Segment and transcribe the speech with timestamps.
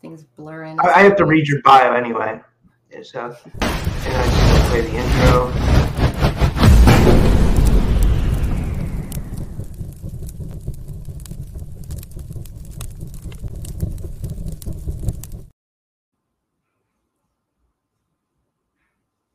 [0.00, 0.78] things blurring.
[0.80, 2.40] I, I have to read your bio anyway.
[3.02, 5.90] So, and I just play the intro.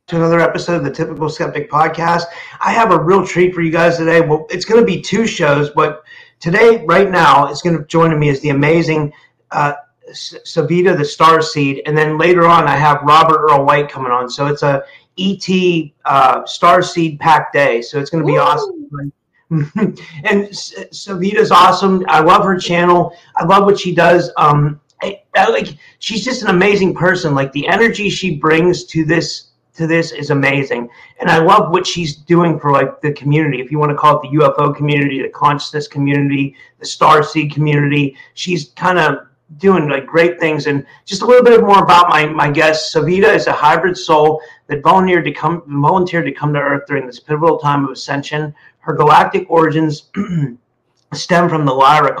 [0.08, 2.26] to another episode of the Typical Skeptic Podcast.
[2.60, 4.20] I have a real treat for you guys today.
[4.20, 6.04] Well, it's going to be two shows, but
[6.38, 9.12] today, right now, it's going to join me is the amazing
[9.50, 9.72] uh,
[10.12, 14.28] Savita, the Star Seed, and then later on, I have Robert Earl White coming on.
[14.30, 14.82] So it's a
[15.18, 17.82] ET uh, Star Seed pack day.
[17.82, 18.40] So it's going to be Ooh.
[18.40, 19.12] awesome.
[19.50, 22.04] and Savita's awesome.
[22.08, 23.16] I love her channel.
[23.36, 24.30] I love what she does.
[24.36, 27.34] Um, I, I, like she's just an amazing person.
[27.34, 30.88] Like the energy she brings to this to this is amazing.
[31.20, 33.60] And I love what she's doing for like the community.
[33.60, 37.52] If you want to call it the UFO community, the consciousness community, the star seed
[37.52, 39.26] community, she's kind of
[39.58, 40.66] doing like great things.
[40.66, 42.94] And just a little bit more about my my guest.
[42.94, 47.06] Savita is a hybrid soul that volunteered to come volunteered to come to Earth during
[47.06, 48.54] this pivotal time of ascension.
[48.80, 50.10] Her galactic origins
[51.12, 52.14] stem from the Lyra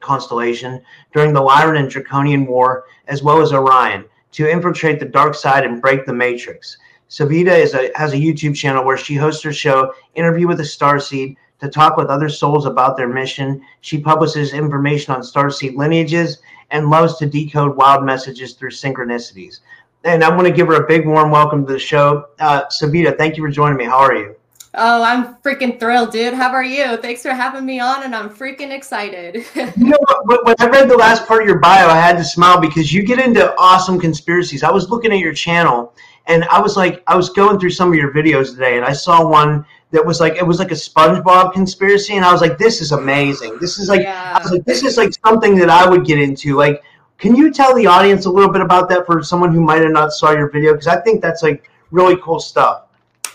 [0.00, 5.34] constellation during the Lyran and Draconian War, as well as Orion, to infiltrate the dark
[5.34, 6.78] side and break the Matrix.
[7.10, 10.64] Savita is a, has a YouTube channel where she hosts her show, Interview with a
[10.64, 13.62] Starseed, to talk with other souls about their mission.
[13.80, 16.38] She publishes information on starseed lineages
[16.70, 19.60] and loves to decode wild messages through synchronicities.
[20.04, 22.28] And I want to give her a big warm welcome to the show.
[22.38, 23.84] Uh, Savita, thank you for joining me.
[23.84, 24.36] How are you?
[24.74, 26.34] Oh, I'm freaking thrilled, dude.
[26.34, 26.98] How are you?
[26.98, 29.44] Thanks for having me on, and I'm freaking excited.
[29.56, 32.60] you know, when I read the last part of your bio, I had to smile
[32.60, 34.62] because you get into awesome conspiracies.
[34.62, 35.94] I was looking at your channel,
[36.26, 38.92] and I was like, I was going through some of your videos today, and I
[38.92, 42.58] saw one that was like it was like a SpongeBob conspiracy, and I was like,
[42.58, 43.58] this is amazing.
[43.58, 44.38] This is like, yeah.
[44.50, 46.56] like this is like something that I would get into.
[46.56, 46.82] Like,
[47.18, 49.92] can you tell the audience a little bit about that for someone who might have
[49.92, 50.72] not saw your video?
[50.72, 52.84] Because I think that's like really cool stuff.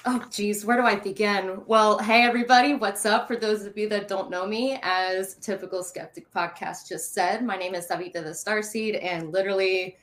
[0.05, 1.61] Oh, geez, where do I begin?
[1.65, 3.25] Well, hey, everybody, what's up?
[3.25, 7.55] For those of you that don't know me, as Typical Skeptic Podcast just said, my
[7.55, 9.95] name is Savita the Starseed, and literally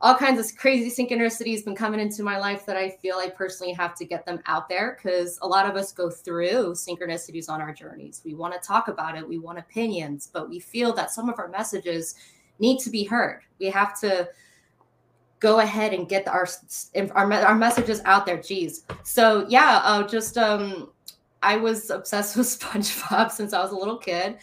[0.00, 3.72] all kinds of crazy synchronicities been coming into my life that I feel I personally
[3.72, 7.60] have to get them out there because a lot of us go through synchronicities on
[7.60, 8.22] our journeys.
[8.24, 11.38] We want to talk about it, we want opinions, but we feel that some of
[11.38, 12.14] our messages
[12.60, 13.42] need to be heard.
[13.58, 14.28] We have to
[15.40, 16.46] go ahead and get our
[17.12, 18.40] our, our messages out there.
[18.40, 18.84] Geez.
[19.02, 20.90] So yeah, uh, just um,
[21.42, 24.38] I was obsessed with SpongeBob since I was a little kid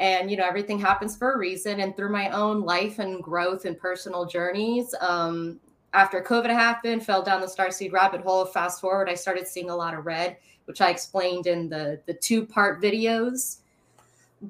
[0.00, 3.66] and you know everything happens for a reason and through my own life and growth
[3.66, 5.60] and personal journeys um,
[5.92, 8.44] after covid happened fell down the starseed rabbit hole.
[8.44, 12.14] Fast forward i started seeing a lot of red which i explained in the the
[12.14, 13.58] two part videos.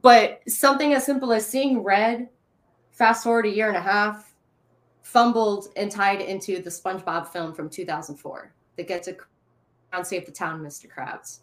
[0.03, 2.29] But something as simple as seeing red
[2.93, 4.35] fast forward a year and a half
[5.03, 9.17] fumbled and tied into the spongebob film from 2004 that gets a
[10.05, 11.41] save the town mr krabs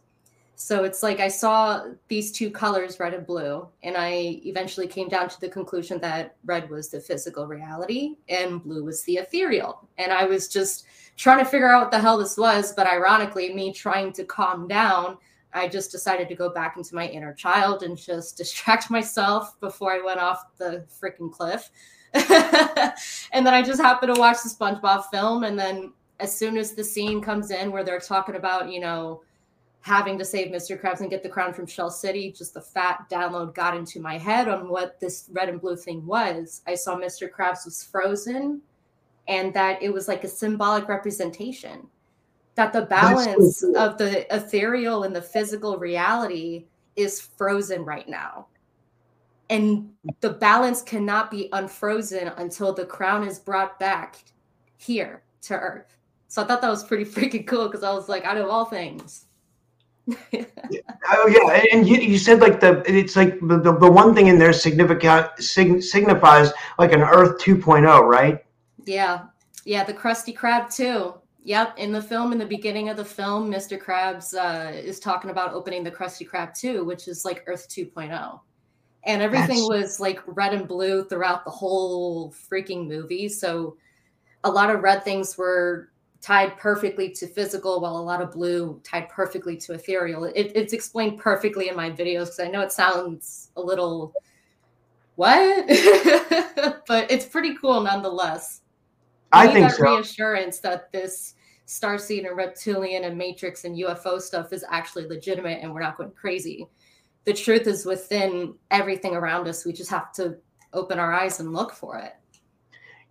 [0.59, 5.07] so it's like I saw these two colors, red and blue, and I eventually came
[5.07, 9.87] down to the conclusion that red was the physical reality and blue was the ethereal.
[9.99, 12.73] And I was just trying to figure out what the hell this was.
[12.73, 15.19] But ironically, me trying to calm down,
[15.53, 19.93] I just decided to go back into my inner child and just distract myself before
[19.93, 21.69] I went off the freaking cliff.
[22.13, 25.43] and then I just happened to watch the SpongeBob film.
[25.43, 29.21] And then as soon as the scene comes in where they're talking about, you know,
[29.81, 30.79] having to save Mr.
[30.79, 34.17] Krabs and get the crown from Shell City, just the fat download got into my
[34.17, 36.61] head on what this red and blue thing was.
[36.67, 37.29] I saw Mr.
[37.29, 38.61] Krabs was frozen
[39.27, 41.87] and that it was like a symbolic representation
[42.55, 43.77] that the balance so cool.
[43.77, 46.65] of the ethereal and the physical reality
[46.95, 48.47] is frozen right now.
[49.49, 54.17] And the balance cannot be unfrozen until the crown is brought back
[54.75, 55.97] here to Earth.
[56.27, 58.65] So I thought that was pretty freaking cool because I was like, out of all
[58.65, 59.26] things,
[60.33, 64.27] oh yeah, and you, you said like the it's like the, the, the one thing
[64.27, 68.45] in there significant sig, signifies like an Earth 2.0, right?
[68.85, 69.25] Yeah,
[69.65, 71.15] yeah, the Krusty Krab too.
[71.43, 73.81] Yep, in the film, in the beginning of the film, Mr.
[73.81, 78.39] Krabs uh, is talking about opening the Krusty Krab 2, which is like Earth 2.0.
[79.05, 79.69] And everything That's...
[79.69, 83.29] was like red and blue throughout the whole freaking movie.
[83.29, 83.77] So
[84.43, 85.89] a lot of red things were
[86.21, 90.25] tied perfectly to physical while a lot of blue tied perfectly to ethereal.
[90.25, 94.13] It, it's explained perfectly in my videos because i know it sounds a little
[95.15, 95.65] what?
[96.87, 98.61] But it's pretty cool nonetheless.
[99.33, 99.83] I think that so.
[99.83, 101.35] reassurance that this
[101.67, 106.11] starseed and reptilian and matrix and ufo stuff is actually legitimate and we're not going
[106.11, 106.65] crazy.
[107.25, 110.37] The truth is within everything around us we just have to
[110.73, 112.13] open our eyes and look for it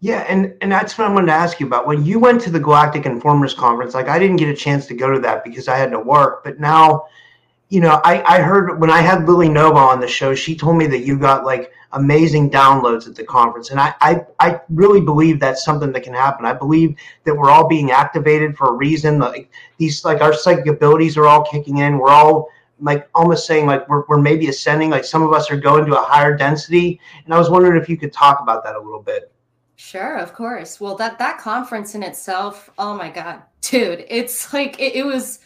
[0.00, 1.86] Yeah, and and that's what I'm going to ask you about.
[1.86, 4.94] When you went to the Galactic Informers Conference, like I didn't get a chance to
[4.94, 7.06] go to that because I had to work, but now,
[7.70, 10.76] you know, I I heard when I had Lily Nova on the show, she told
[10.76, 15.00] me that you got like amazing downloads at the conference, and I I I really
[15.00, 16.44] believe that's something that can happen.
[16.44, 19.18] I believe that we're all being activated for a reason.
[19.18, 21.98] Like these, like our psychic abilities are all kicking in.
[21.98, 22.50] We're all
[22.80, 25.98] like almost saying like we're, we're maybe ascending like some of us are going to
[25.98, 29.00] a higher density and i was wondering if you could talk about that a little
[29.00, 29.32] bit
[29.76, 30.80] Sure, of course.
[30.80, 35.40] Well, that that conference in itself, oh my god, dude, it's like it, it was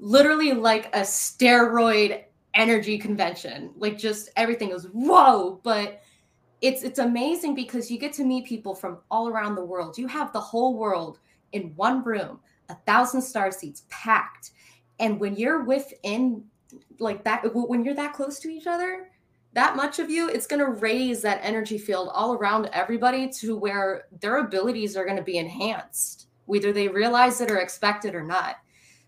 [0.00, 3.70] literally like a steroid energy convention.
[3.76, 6.02] Like just everything was whoa, but
[6.60, 9.96] it's it's amazing because you get to meet people from all around the world.
[9.96, 11.20] You have the whole world
[11.52, 14.50] in one room, a thousand star seeds packed.
[14.98, 16.44] And when you're within
[16.98, 19.08] like that, when you're that close to each other,
[19.58, 23.56] that much of you, it's going to raise that energy field all around everybody to
[23.56, 28.14] where their abilities are going to be enhanced, whether they realize it or expect it
[28.14, 28.58] or not.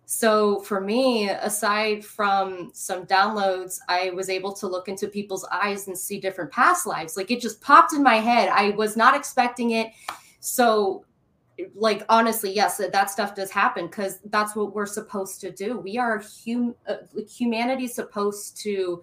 [0.06, 5.87] So for me, aside from some downloads, I was able to look into people's eyes
[5.87, 7.17] and see different past lives.
[7.17, 8.49] Like it just popped in my head.
[8.49, 9.93] I was not expecting it.
[10.41, 11.05] So
[11.75, 15.99] like honestly yes that, stuff does happen because that's what we're supposed to do we
[15.99, 16.94] are hum uh,
[17.29, 19.02] humanity supposed to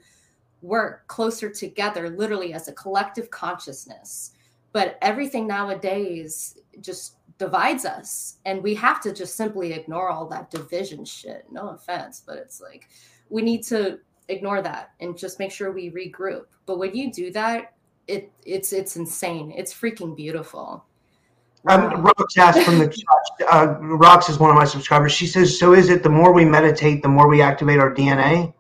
[0.62, 4.32] work closer together, literally as a collective consciousness.
[4.74, 8.38] But everything nowadays just divides us.
[8.46, 11.46] And we have to just simply ignore all that division shit.
[11.52, 12.90] No offense, but it's like
[13.30, 14.00] we need to
[14.30, 16.46] ignore that and just make sure we regroup.
[16.66, 17.74] But when you do that,
[18.08, 19.54] it it's it's insane.
[19.56, 20.86] It's freaking beautiful.
[21.68, 22.88] Um, Rox asked from the
[23.40, 23.50] chat.
[23.52, 25.12] Uh, Rox is one of my subscribers.
[25.12, 28.54] She says, "So is it the more we meditate, the more we activate our DNA?"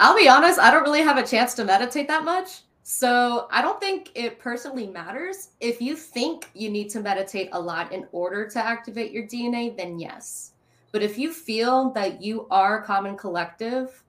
[0.00, 2.62] I'll be honest, I don't really have a chance to meditate that much.
[2.82, 5.50] So I don't think it personally matters.
[5.60, 9.76] If you think you need to meditate a lot in order to activate your DNA,
[9.76, 10.52] then yes.
[10.90, 14.02] But if you feel that you are common collective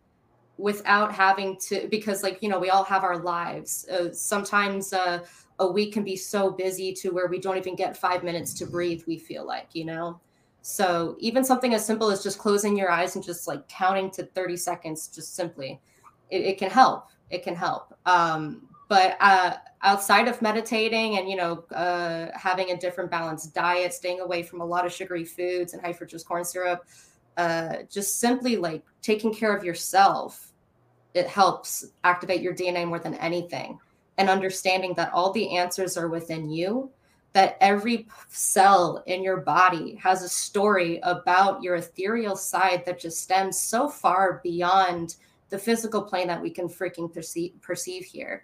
[0.57, 3.85] without having to, because like, you know, we all have our lives.
[3.89, 5.19] Uh, sometimes uh,
[5.59, 8.65] a week can be so busy to where we don't even get five minutes to
[8.65, 10.21] breathe, we feel like, you know?
[10.61, 14.23] So even something as simple as just closing your eyes and just like counting to
[14.23, 15.81] 30 seconds, just simply,
[16.29, 17.07] it, it can help.
[17.29, 17.95] It can help.
[18.05, 23.93] Um, but uh, outside of meditating and you know uh, having a different balanced diet,
[23.93, 26.85] staying away from a lot of sugary foods and high fructose corn syrup,
[27.37, 30.51] uh, just simply like taking care of yourself,
[31.13, 33.79] it helps activate your DNA more than anything.
[34.17, 36.91] And understanding that all the answers are within you
[37.33, 43.21] that every cell in your body has a story about your ethereal side that just
[43.21, 45.15] stems so far beyond
[45.49, 48.43] the physical plane that we can freaking perceive, perceive here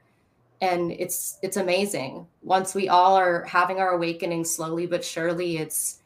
[0.61, 5.99] and it's it's amazing once we all are having our awakening slowly but surely it's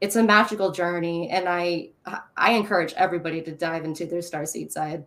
[0.00, 1.88] it's a magical journey and i
[2.36, 5.04] i encourage everybody to dive into their starseed side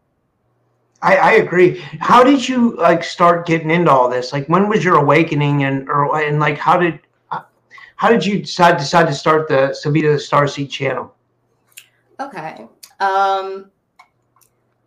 [0.99, 1.79] I, I agree.
[1.99, 4.33] How did you like start getting into all this?
[4.33, 6.99] Like, when was your awakening, and or and like, how did
[7.97, 11.13] how did you decide decide to start the Savita the Starseed channel?
[12.19, 12.67] Okay.
[12.99, 13.71] Um,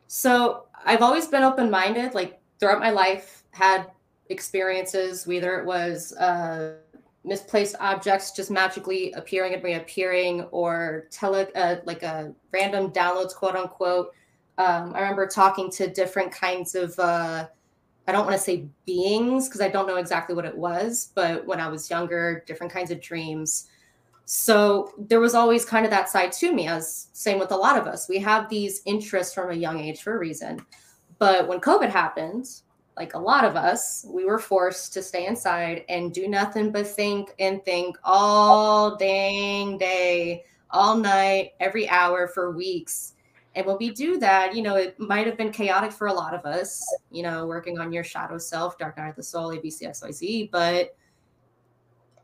[0.07, 2.15] so I've always been open minded.
[2.15, 3.91] Like throughout my life, had
[4.29, 6.77] experiences, whether it was uh,
[7.25, 13.57] misplaced objects just magically appearing and reappearing, or tele uh, like a random downloads, quote
[13.57, 14.15] unquote.
[14.57, 17.49] Um, I remember talking to different kinds of uh,
[18.11, 21.47] I don't want to say beings because I don't know exactly what it was, but
[21.47, 23.69] when I was younger, different kinds of dreams.
[24.25, 27.79] So there was always kind of that side to me, as same with a lot
[27.79, 28.09] of us.
[28.09, 30.67] We have these interests from a young age for a reason.
[31.21, 32.49] But when COVID happened,
[32.97, 36.89] like a lot of us, we were forced to stay inside and do nothing but
[36.89, 43.13] think and think all dang day, all night, every hour for weeks.
[43.55, 46.35] And when we do that, you know, it might have been chaotic for a lot
[46.35, 50.51] of us, you know, working on your shadow self, dark night of the soul, ABCXYZ,
[50.51, 50.97] but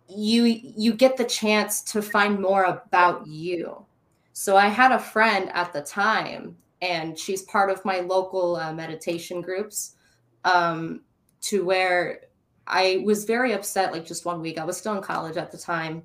[0.08, 3.84] you you get the chance to find more about you.
[4.32, 8.72] So I had a friend at the time, and she's part of my local uh,
[8.72, 9.96] meditation groups,
[10.44, 11.00] um,
[11.40, 12.20] to where
[12.68, 13.92] I was very upset.
[13.92, 16.04] Like just one week, I was still in college at the time,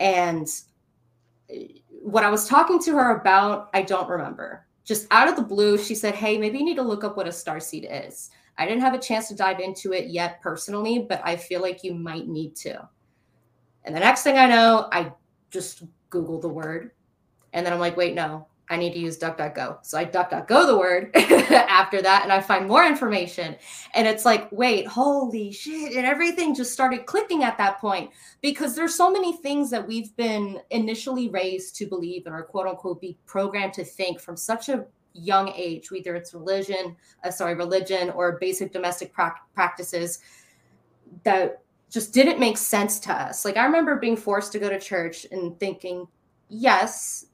[0.00, 0.48] and
[2.06, 4.64] what I was talking to her about, I don't remember.
[4.84, 7.26] Just out of the blue, she said, Hey, maybe you need to look up what
[7.26, 8.30] a star seed is.
[8.58, 11.82] I didn't have a chance to dive into it yet personally, but I feel like
[11.82, 12.88] you might need to.
[13.84, 15.12] And the next thing I know, I
[15.50, 16.92] just Google the word.
[17.52, 19.84] And then I'm like, wait, no, I need to use DuckDuckGo.
[19.86, 23.56] So I DuckDuckGo the word after that and I find more information.
[23.94, 25.94] And it's like, wait, holy shit.
[25.94, 28.10] And everything just started clicking at that point
[28.42, 32.66] because there's so many things that we've been initially raised to believe and are quote
[32.66, 37.54] unquote be programmed to think from such a young age, whether it's religion, uh, sorry,
[37.54, 40.18] religion or basic domestic pra- practices
[41.22, 43.44] that just didn't make sense to us.
[43.44, 46.06] Like I remember being forced to go to church and thinking,
[46.48, 47.26] yes,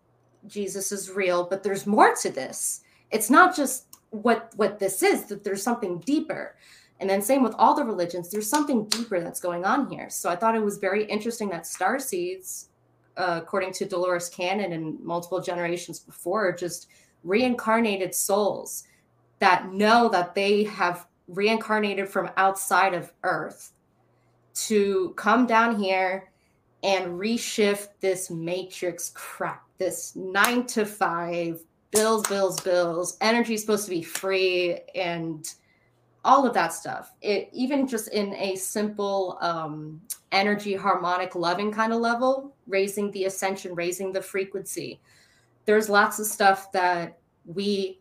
[0.46, 2.80] Jesus is real, but there's more to this.
[3.10, 6.56] It's not just what what this is, that there's something deeper.
[7.00, 10.08] And then same with all the religions, there's something deeper that's going on here.
[10.08, 12.68] So I thought it was very interesting that star seeds,
[13.16, 16.88] uh, according to Dolores Cannon and multiple generations before, just
[17.24, 18.84] reincarnated souls
[19.40, 23.72] that know that they have reincarnated from outside of Earth
[24.54, 26.30] to come down here
[26.82, 31.60] and reshift this matrix crap, this nine to five,
[31.90, 35.54] bills, bills, bills, energy is supposed to be free, and
[36.24, 37.12] all of that stuff.
[37.20, 43.24] It even just in a simple um, energy harmonic loving kind of level, raising the
[43.24, 45.00] ascension, raising the frequency.
[45.64, 48.00] There's lots of stuff that we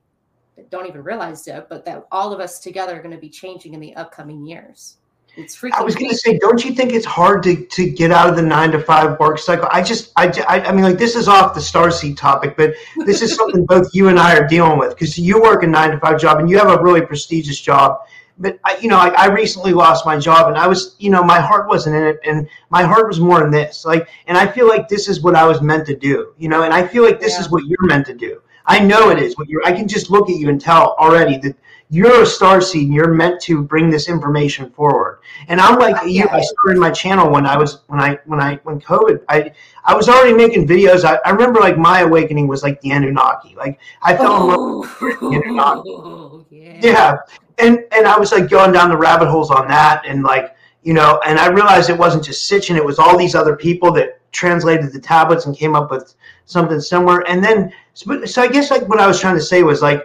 [0.69, 3.73] don't even realize yet, but that all of us together are going to be changing
[3.73, 4.97] in the upcoming years.
[5.37, 5.71] It's freaking.
[5.75, 8.35] I was going to say, don't you think it's hard to, to get out of
[8.35, 9.67] the nine to five work cycle?
[9.71, 12.73] I just, I, I, I mean, like this is off the star starseed topic, but
[13.05, 15.91] this is something both you and I are dealing with because you work a nine
[15.91, 17.99] to five job and you have a really prestigious job.
[18.39, 21.23] But I, you know, I, I recently lost my job and I was, you know,
[21.23, 23.85] my heart wasn't in it, and my heart was more in this.
[23.85, 26.63] Like, and I feel like this is what I was meant to do, you know,
[26.63, 27.41] and I feel like this yeah.
[27.41, 28.41] is what you're meant to do.
[28.65, 29.65] I know it is what you're.
[29.65, 31.55] I can just look at you and tell already that
[31.93, 35.19] you're a star seed and you're meant to bring this information forward.
[35.49, 36.25] And I'm like you.
[36.31, 39.25] I started my channel when I was when I when I when COVID.
[39.27, 39.51] I
[39.83, 41.03] I was already making videos.
[41.03, 43.55] I, I remember like my awakening was like the Anunnaki.
[43.57, 45.89] Like I fell in love with the oh, Anunnaki.
[45.89, 46.79] Oh, yeah.
[46.81, 47.17] yeah,
[47.57, 50.93] and and I was like going down the rabbit holes on that and like you
[50.93, 54.19] know, and I realized it wasn't just Sitchin, it was all these other people that
[54.31, 57.27] translated the tablets and came up with something similar.
[57.27, 60.03] And then, so I guess like what I was trying to say was like,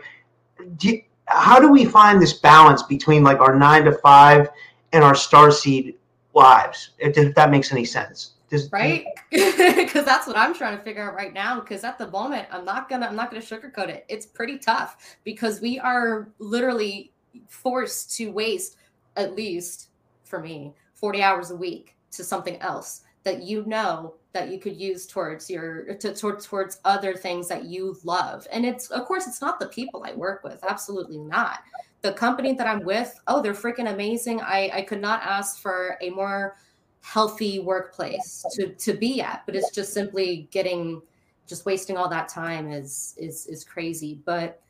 [0.76, 4.48] do you, how do we find this balance between like our nine to five
[4.92, 5.96] and our star seed
[6.34, 6.90] lives?
[6.98, 8.32] If, if that makes any sense.
[8.48, 12.08] Does, right because that's what i'm trying to figure out right now because at the
[12.12, 16.28] moment i'm not gonna i'm not gonna sugarcoat it it's pretty tough because we are
[16.38, 17.12] literally
[17.48, 18.76] forced to waste
[19.16, 19.88] at least
[20.22, 24.76] for me 40 hours a week to something else that you know that you could
[24.76, 28.46] use towards your to, towards towards other things that you love.
[28.52, 31.58] And it's of course it's not the people i work with absolutely not.
[32.02, 34.40] The company that i'm with oh they're freaking amazing.
[34.40, 36.56] I i could not ask for a more
[37.00, 41.02] healthy workplace to to be at but it's just simply getting
[41.48, 44.20] just wasting all that time is is is crazy.
[44.24, 44.62] But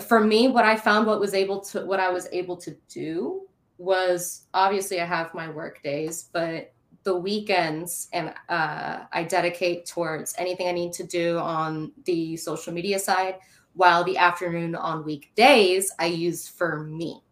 [0.00, 3.42] for me what i found what was able to what i was able to do
[3.76, 10.34] was obviously i have my work days but the weekends and uh, I dedicate towards
[10.38, 13.36] anything I need to do on the social media side,
[13.74, 17.22] while the afternoon on weekdays I use for me.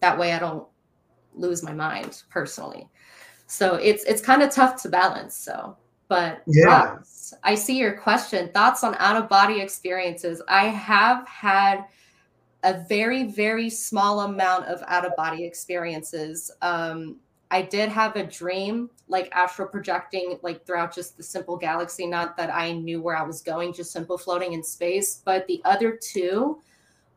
[0.00, 0.66] That way I don't
[1.34, 2.88] lose my mind personally.
[3.46, 5.34] So it's it's kind of tough to balance.
[5.34, 5.76] So,
[6.08, 6.98] but yeah,
[7.44, 8.50] I see your question.
[8.52, 10.42] Thoughts on out of body experiences?
[10.48, 11.84] I have had
[12.64, 16.50] a very very small amount of out of body experiences.
[16.60, 17.20] Um,
[17.50, 22.06] I did have a dream, like astral projecting, like throughout just the simple galaxy.
[22.06, 25.22] Not that I knew where I was going, just simple floating in space.
[25.24, 26.60] But the other two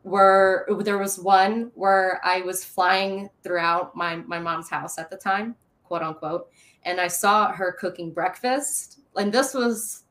[0.04, 5.18] were there was one where I was flying throughout my my mom's house at the
[5.18, 6.50] time, quote unquote,
[6.84, 9.02] and I saw her cooking breakfast.
[9.16, 10.04] And this was,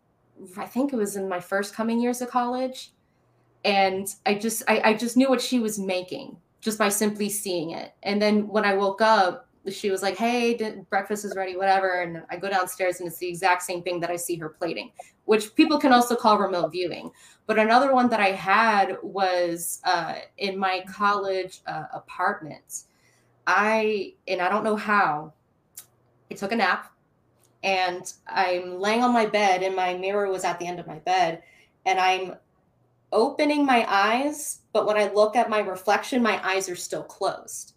[0.56, 2.92] I think it was in my first coming years of college,
[3.64, 7.70] and I just I, I just knew what she was making just by simply seeing
[7.70, 7.94] it.
[8.02, 12.22] And then when I woke up she was like, "Hey, breakfast is ready, whatever." And
[12.30, 14.92] I go downstairs, and it's the exact same thing that I see her plating,
[15.24, 17.10] which people can also call remote viewing.
[17.46, 22.84] But another one that I had was uh, in my college uh, apartment.
[23.46, 25.32] I and I don't know how.
[26.30, 26.92] I took a nap,
[27.62, 30.98] and I'm laying on my bed, and my mirror was at the end of my
[30.98, 31.42] bed,
[31.86, 32.34] and I'm
[33.12, 37.72] opening my eyes, but when I look at my reflection, my eyes are still closed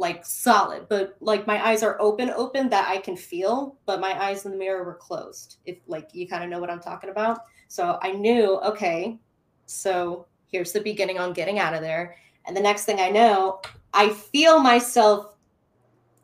[0.00, 4.12] like solid, but like my eyes are open, open that I can feel, but my
[4.20, 5.58] eyes in the mirror were closed.
[5.66, 7.40] If like you kind of know what I'm talking about.
[7.68, 9.18] So I knew, okay,
[9.66, 12.16] so here's the beginning on getting out of there.
[12.46, 13.60] And the next thing I know,
[13.92, 15.34] I feel myself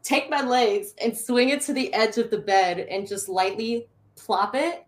[0.02, 3.88] take my legs and swing it to the edge of the bed and just lightly
[4.16, 4.86] plop it.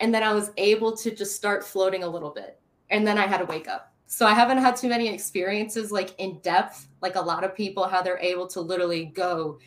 [0.00, 2.60] and then I was able to just start floating a little bit.
[2.90, 3.92] And then I had to wake up.
[4.10, 7.86] So I haven't had too many experiences like in depth, like a lot of people,
[7.86, 9.58] how they're able to literally go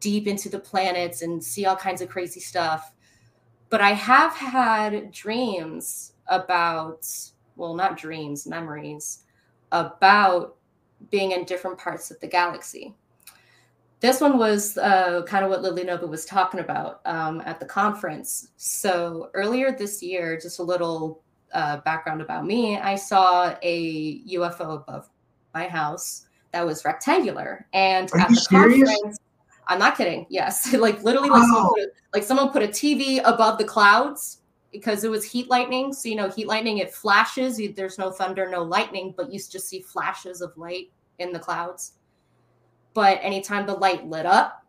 [0.00, 2.94] deep into the planets and see all kinds of crazy stuff.
[3.68, 7.06] But I have had dreams about,
[7.56, 9.24] well, not dreams, memories
[9.70, 10.56] about
[11.10, 12.94] being in different parts of the galaxy.
[14.00, 17.66] This one was uh, kind of what Lily Nova was talking about um, at the
[17.66, 18.48] conference.
[18.56, 24.76] So earlier this year, just a little uh, background about me, I saw a UFO
[24.82, 25.08] above
[25.54, 28.88] my house that was rectangular, and Are at you the serious?
[28.88, 29.18] conference,
[29.68, 30.26] I'm not kidding.
[30.28, 31.72] Yes, like literally, like, someone Wow.
[31.74, 34.38] put a, like someone put a TV above the clouds
[34.72, 35.92] because it was heat lightning.
[35.92, 37.58] So you know, heat lightning it flashes.
[37.58, 41.38] You, there's no thunder, no lightning, but you just see flashes of light in the
[41.38, 41.92] clouds.
[42.94, 44.59] But anytime the light lit up,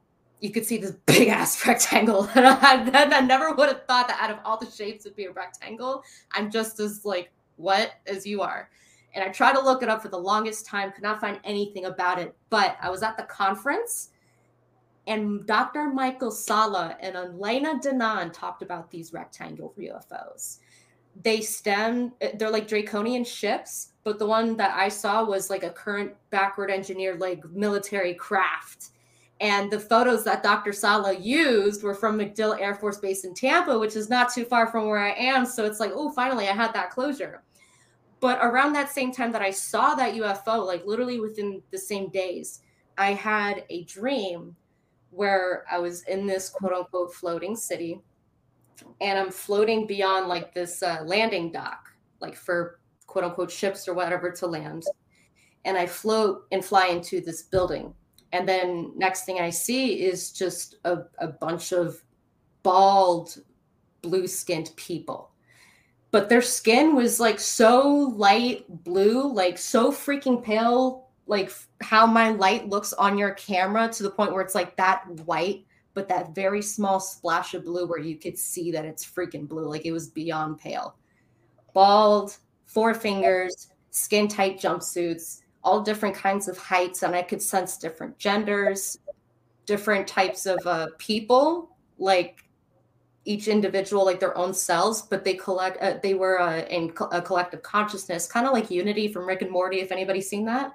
[0.42, 2.30] you could see this big ass rectangle.
[2.36, 5.26] And I, I never would have thought that out of all the shapes it'd be
[5.26, 6.04] a rectangle.
[6.34, 8.70] I'm just as like what as you are.
[9.14, 11.86] And I tried to look it up for the longest time, could not find anything
[11.86, 12.36] about it.
[12.50, 14.10] But I was at the conference
[15.08, 15.90] and Dr.
[15.90, 20.60] Michael Salla and Elena Danaan talked about these rectangle UFOs.
[21.24, 25.70] They stem, they're like draconian ships, but the one that I saw was like a
[25.70, 28.92] current backward engineered like military craft.
[29.42, 30.72] And the photos that Dr.
[30.72, 34.68] Salla used were from MacDill Air Force Base in Tampa, which is not too far
[34.68, 35.48] from where I am.
[35.48, 37.42] So it's like, oh, finally, I had that closure.
[38.20, 42.10] But around that same time that I saw that UFO, like literally within the same
[42.10, 42.62] days,
[43.00, 44.56] I had a dream
[45.10, 48.00] where I was in this quote unquote floating city
[49.02, 53.96] and I'm floating beyond like this uh, landing dock, like for quote unquote ships or
[53.96, 54.84] whatever to land.
[55.66, 57.96] And I float and fly into this building.
[58.34, 62.02] And then next thing I see is just a, a bunch of
[62.64, 63.38] bald,
[64.02, 65.32] blue skinned people.
[66.12, 72.32] But their skin was like so light blue, like so freaking pale, like how my
[72.32, 76.36] light looks on your camera to the point where it's like that white, but that
[76.36, 79.66] very small splash of blue where you could see that it's freaking blue.
[79.66, 80.96] Like it was beyond pale.
[81.74, 87.04] Bald, four fingers, skin tight jumpsuits, all different kinds of heights.
[87.04, 88.98] And I could sense different genders,
[89.66, 92.44] different types of uh, people, like
[93.26, 97.10] each individual like their own selves, but they collect uh, they were uh, in co-
[97.12, 100.72] a collective consciousness kind of like unity from rick and morty if anybody's seen that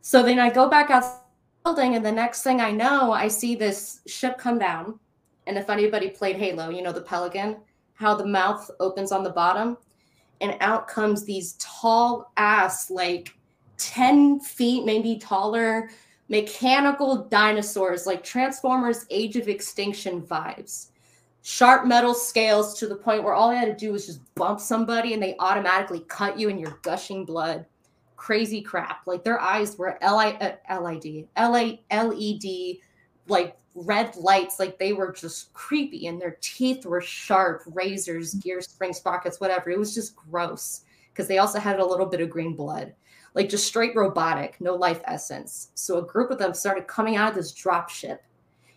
[0.00, 1.04] so then i go back out
[1.64, 4.98] building and the next thing i know i see this ship come down
[5.46, 7.56] and if anybody played halo you know the pelican
[7.94, 9.76] how the mouth opens on the bottom
[10.40, 13.36] and out comes these tall ass like
[13.82, 15.90] 10 feet maybe taller
[16.28, 20.88] mechanical dinosaurs like transformers age of extinction vibes
[21.42, 24.60] sharp metal scales to the point where all I had to do was just bump
[24.60, 27.66] somebody and they automatically cut you and you're gushing blood.
[28.16, 29.06] Crazy crap.
[29.06, 30.78] Like their eyes were L-I- uh,
[31.98, 32.78] LED,
[33.26, 34.60] like red lights.
[34.60, 39.70] Like they were just creepy and their teeth were sharp, razors, gear springs, sprockets, whatever.
[39.70, 42.94] It was just gross because they also had a little bit of green blood.
[43.34, 45.70] Like just straight robotic, no life essence.
[45.74, 48.22] So a group of them started coming out of this drop ship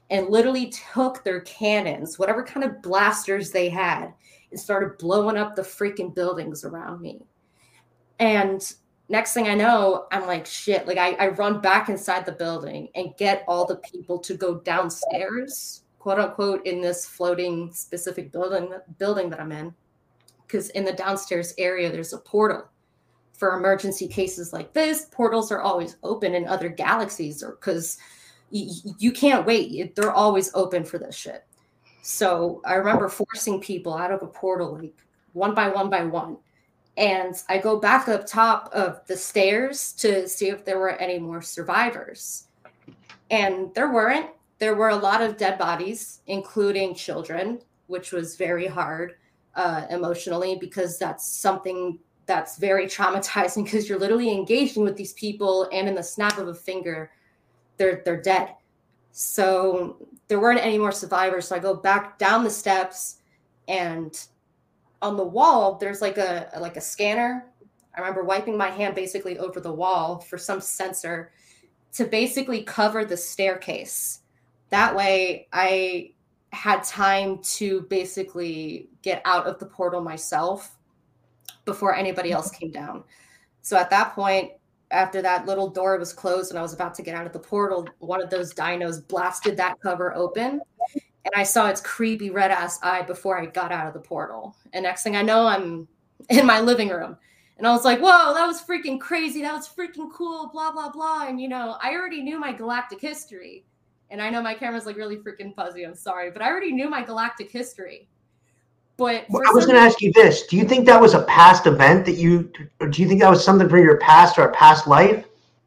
[0.09, 4.13] and literally took their cannons, whatever kind of blasters they had,
[4.51, 7.25] and started blowing up the freaking buildings around me.
[8.19, 8.61] And
[9.09, 10.87] next thing I know, I'm like, shit.
[10.87, 14.55] Like I, I run back inside the building and get all the people to go
[14.59, 19.73] downstairs, quote unquote, in this floating specific building building that I'm in.
[20.45, 22.69] Because in the downstairs area, there's a portal
[23.38, 25.06] for emergency cases like this.
[25.12, 27.98] Portals are always open in other galaxies, or because
[28.52, 29.95] you, you can't wait.
[29.95, 31.45] They're always open for this shit.
[32.02, 34.93] So I remember forcing people out of a portal like
[35.34, 36.38] one by one by one.
[36.98, 41.19] And I go back up top of the stairs to see if there were any
[41.19, 42.48] more survivors.
[43.32, 44.30] And there weren't.
[44.60, 49.15] There were a lot of dead bodies, including children, which was very hard
[49.56, 55.69] uh, emotionally because that's something that's very traumatizing because you're literally engaging with these people
[55.71, 57.11] and in the snap of a finger
[57.77, 58.55] they're they're dead.
[59.11, 61.47] So there weren't any more survivors.
[61.47, 63.17] So I go back down the steps,
[63.67, 64.17] and
[65.01, 67.47] on the wall there's like a like a scanner.
[67.95, 71.31] I remember wiping my hand basically over the wall for some sensor
[71.93, 74.19] to basically cover the staircase.
[74.69, 76.11] That way, I
[76.51, 80.74] had time to basically get out of the portal myself
[81.65, 83.04] before anybody else came down.
[83.62, 84.51] So at that point,
[84.91, 87.39] after that little door was closed and I was about to get out of the
[87.39, 90.62] portal, one of those dinos blasted that cover open.
[90.93, 94.56] and I saw its creepy red ass eye before I got out of the portal.
[94.73, 95.88] And next thing I know, I'm
[96.30, 97.17] in my living room.
[97.58, 99.41] And I was like, whoa, that was freaking crazy.
[99.41, 101.25] That was freaking cool, blah, blah, blah.
[101.28, 103.65] And, you know, I already knew my galactic history.
[104.12, 105.84] And I know my camera's like really freaking fuzzy.
[105.84, 108.08] I'm sorry, but I already knew my galactic history.
[108.97, 111.23] But well, I was going to ask you this Do you think that was a
[111.23, 114.43] past event that you, or do you think that was something from your past or
[114.43, 115.25] a past life?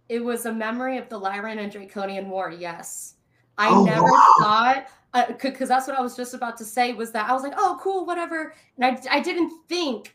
[0.09, 3.15] It was a memory of the Lyran and Draconian War, yes.
[3.59, 4.35] I oh, never wow.
[4.41, 4.87] thought
[5.41, 7.55] because uh, that's what I was just about to say was that I was like,
[7.57, 10.15] oh, cool, whatever, and I I didn't think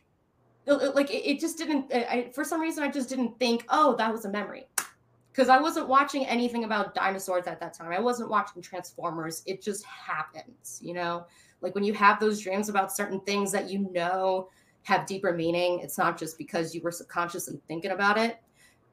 [0.66, 1.92] like it, it just didn't.
[1.94, 4.68] I, for some reason, I just didn't think, oh, that was a memory,
[5.34, 7.92] because I wasn't watching anything about dinosaurs at that time.
[7.92, 9.42] I wasn't watching Transformers.
[9.48, 11.26] It just happens, you know.
[11.62, 14.50] Like when you have those dreams about certain things that you know
[14.84, 18.38] have deeper meaning, it's not just because you were subconsciously thinking about it.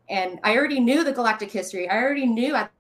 [0.09, 1.91] And I already knew the galactic history.
[1.91, 2.73] I already knew at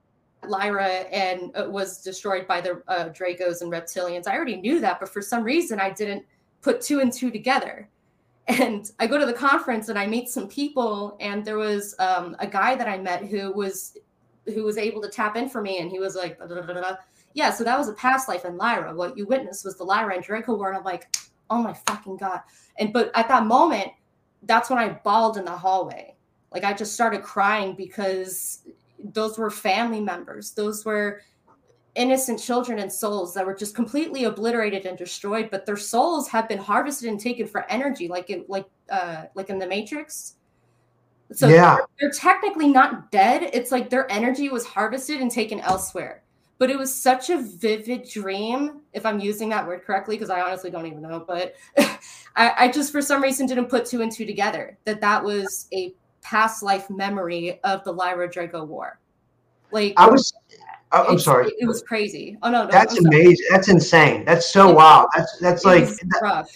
[0.49, 4.27] Lyra and uh, was destroyed by the uh, Dracos and reptilians.
[4.27, 6.25] I already knew that, but for some reason I didn't
[6.63, 7.91] put two and two together.
[8.49, 12.35] And I go to the conference and I meet some people, and there was um,
[12.41, 13.97] a guy that I met who was
[14.47, 16.39] who was able to tap in for me, and he was like,
[17.35, 18.95] "Yeah, so that was a past life in Lyra.
[18.95, 21.15] What you witnessed was the Lyra and Draco war." And I'm like,
[21.49, 22.41] "Oh my fucking god!"
[22.79, 23.93] And but at that moment,
[24.43, 26.17] that's when I bawled in the hallway.
[26.53, 28.65] Like I just started crying because
[29.03, 31.23] those were family members those were
[31.95, 36.49] innocent children and souls that were just completely obliterated and destroyed but their souls have
[36.49, 40.35] been harvested and taken for energy like in like uh like in the matrix
[41.33, 41.77] so yeah.
[41.77, 46.23] they're, they're technically not dead it's like their energy was harvested and taken elsewhere
[46.59, 50.41] but it was such a vivid dream if i'm using that word correctly because i
[50.41, 51.55] honestly don't even know but
[52.37, 55.67] I, I, just for some reason didn't put two and two together that that was
[55.73, 58.99] a past life memory of the Lyra Draco War.
[59.73, 60.33] Like I was,
[60.93, 62.37] I'm sorry, it, was crazy.
[62.43, 63.47] Oh no, no that's amazing.
[63.51, 64.25] That's insane.
[64.25, 65.09] That's so it, wild.
[65.15, 65.89] That's that's like
[66.21, 66.51] rough.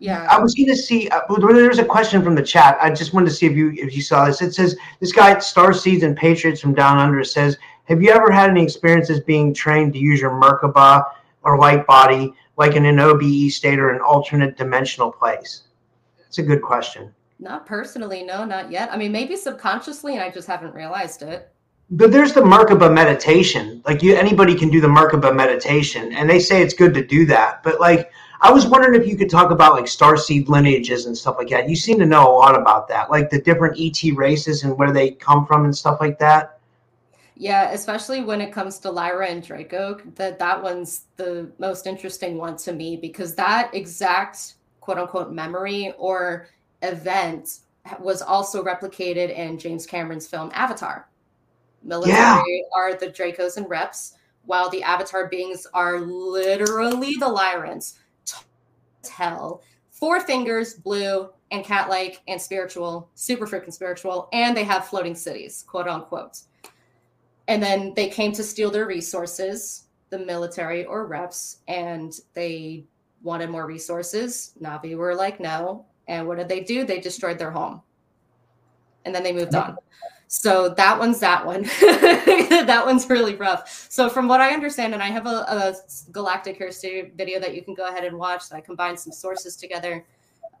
[0.00, 0.26] Yeah.
[0.30, 1.08] I was going to see.
[1.08, 2.78] Uh, there's a question from the chat.
[2.80, 4.40] I just wanted to see if you if you saw this.
[4.40, 8.30] It says this guy Star Seeds and Patriots from Down Under says, "Have you ever
[8.30, 11.04] had any experiences being trained to use your Merkaba
[11.42, 15.62] or light body like in an OBE state or an alternate dimensional place?"
[16.18, 17.12] That's a good question.
[17.40, 18.92] Not personally, no, not yet.
[18.92, 21.52] I mean, maybe subconsciously, and I just haven't realized it.
[21.90, 23.82] But there's the Merkaba meditation.
[23.86, 27.24] Like you, anybody can do the Merkaba meditation, and they say it's good to do
[27.26, 27.62] that.
[27.62, 31.16] But like, I was wondering if you could talk about like star seed lineages and
[31.16, 31.68] stuff like that.
[31.68, 34.92] You seem to know a lot about that, like the different ET races and where
[34.92, 36.60] they come from and stuff like that.
[37.36, 42.36] Yeah, especially when it comes to Lyra and Draco, that that one's the most interesting
[42.36, 46.48] one to me because that exact quote unquote memory or
[46.82, 47.60] event
[47.98, 51.08] was also replicated in James Cameron's film Avatar.
[51.82, 52.60] Military yeah.
[52.74, 54.14] are the Dracos and Reps,
[54.44, 57.98] while the Avatar beings are literally the Lyrans.
[59.10, 65.14] Hell, four fingers, blue, and cat-like, and spiritual, super freaking spiritual, and they have floating
[65.14, 66.40] cities, quote unquote.
[67.46, 72.84] And then they came to steal their resources, the military or reps, and they
[73.22, 74.54] wanted more resources.
[74.60, 76.84] Na'vi were like, no, and what did they do?
[76.84, 77.82] They destroyed their home.
[79.04, 79.76] And then they moved on.
[80.28, 81.62] So that one's that one.
[81.80, 83.86] that one's really rough.
[83.90, 85.74] So from what I understand, and I have a, a
[86.12, 89.56] Galactic History video that you can go ahead and watch that I combined some sources
[89.56, 90.04] together.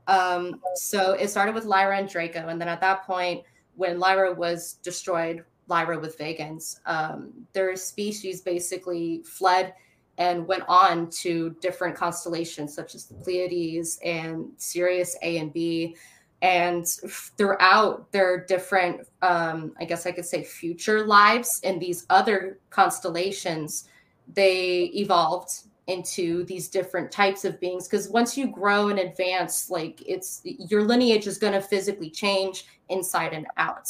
[0.06, 2.48] Um, so it started with Lyra and Draco.
[2.48, 3.44] And then at that point,
[3.76, 9.74] when Lyra was destroyed, Lyra with Vegans, um, their species basically fled
[10.16, 15.94] and went on to different constellations such as the Pleiades and Sirius A and B.
[16.40, 22.60] And throughout their different, um, I guess I could say, future lives in these other
[22.70, 23.88] constellations,
[24.34, 25.50] they evolved
[25.88, 30.84] into these different types of beings because once you grow and advance like it's your
[30.84, 33.88] lineage is going to physically change inside and out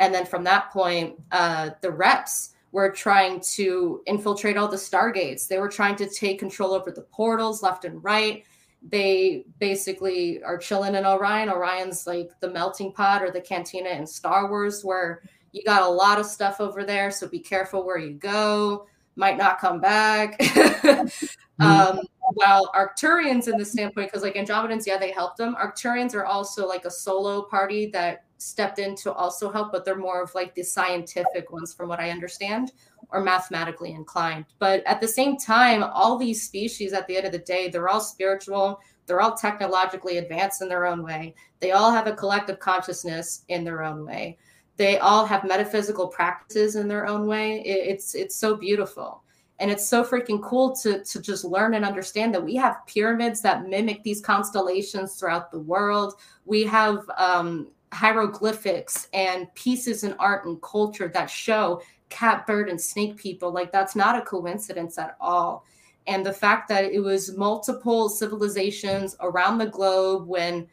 [0.00, 5.48] and then from that point uh the reps were trying to infiltrate all the stargates.
[5.48, 8.44] They were trying to take control over the portals left and right.
[8.82, 11.50] They basically are chilling in Orion.
[11.50, 15.88] Orion's like the melting pot or the cantina in Star Wars, where you got a
[15.88, 17.10] lot of stuff over there.
[17.10, 18.86] So be careful where you go.
[19.16, 20.40] Might not come back.
[21.60, 21.98] Mm-hmm.
[21.98, 25.56] um, while Arcturians, in the standpoint, because like Andromedans, yeah, they helped them.
[25.56, 29.96] Arcturians are also like a solo party that stepped in to also help, but they're
[29.96, 32.72] more of like the scientific ones, from what I understand,
[33.10, 34.44] or mathematically inclined.
[34.58, 37.88] But at the same time, all these species, at the end of the day, they're
[37.88, 38.80] all spiritual.
[39.06, 41.34] They're all technologically advanced in their own way.
[41.60, 44.36] They all have a collective consciousness in their own way.
[44.76, 47.62] They all have metaphysical practices in their own way.
[47.62, 49.22] It's it's so beautiful.
[49.60, 53.40] and it's so freaking cool to to just learn and understand that we have pyramids
[53.42, 60.46] that mimic these constellations throughout the world we have um, hieroglyphics and pieces in art
[60.46, 65.16] and culture that show cat bird and snake people like that's not a coincidence at
[65.20, 65.64] all.
[66.06, 70.66] And the fact that it was multiple civilizations around the globe when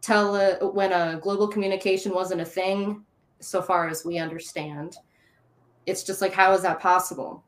[0.00, 3.04] tele when a global communication wasn't a thing
[3.40, 4.96] so far as we understand
[5.86, 7.42] it's just like how is that possible?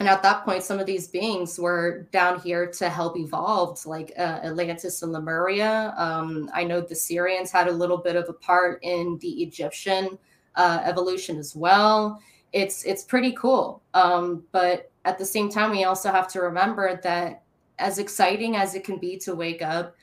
[0.00, 4.12] And at that point some of these beings were down here to help evolve like
[4.18, 5.94] uh, atlantis and lemuria.
[5.96, 10.18] Um, i know the Sirians had a little bit of a part in the egyptian
[10.56, 12.20] uh, evolution as well
[12.54, 13.82] it's it's pretty cool.
[13.92, 17.42] Um, but at the same time we also have to remember that
[17.78, 19.96] as exciting as it can be to wake up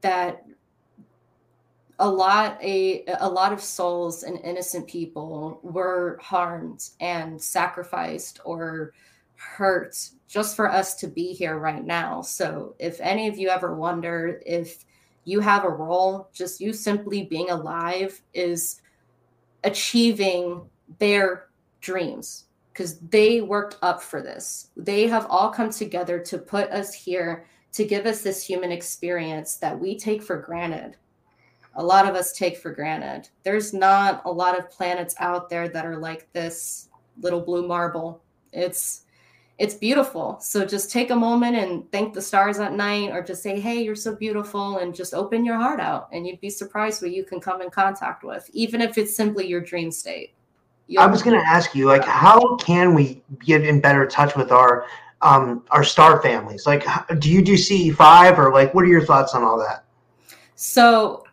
[0.00, 0.44] that
[1.98, 8.94] a lot a a lot of souls and innocent people were harmed and sacrificed or
[9.34, 9.96] hurt
[10.28, 12.22] just for us to be here right now.
[12.22, 14.84] So if any of you ever wonder if
[15.24, 18.80] you have a role just you simply being alive is
[19.64, 20.62] achieving
[20.98, 21.49] their
[21.80, 26.94] dreams because they worked up for this they have all come together to put us
[26.94, 30.96] here to give us this human experience that we take for granted
[31.74, 33.28] a lot of us take for granted.
[33.42, 36.88] There's not a lot of planets out there that are like this
[37.20, 38.22] little blue marble.
[38.52, 39.02] It's
[39.58, 40.38] it's beautiful.
[40.40, 43.82] So just take a moment and thank the stars at night or just say, "Hey,
[43.82, 47.24] you're so beautiful," and just open your heart out and you'd be surprised what you
[47.24, 50.34] can come in contact with, even if it's simply your dream state.
[50.98, 54.50] I was going to ask you like how can we get in better touch with
[54.50, 54.86] our
[55.22, 56.66] um, our star families?
[56.66, 56.84] Like
[57.18, 59.84] do you do CE5 or like what are your thoughts on all that?
[60.54, 61.24] So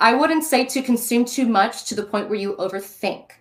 [0.00, 3.32] I wouldn't say to consume too much to the point where you overthink.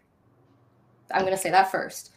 [1.12, 2.12] I'm going to say that first.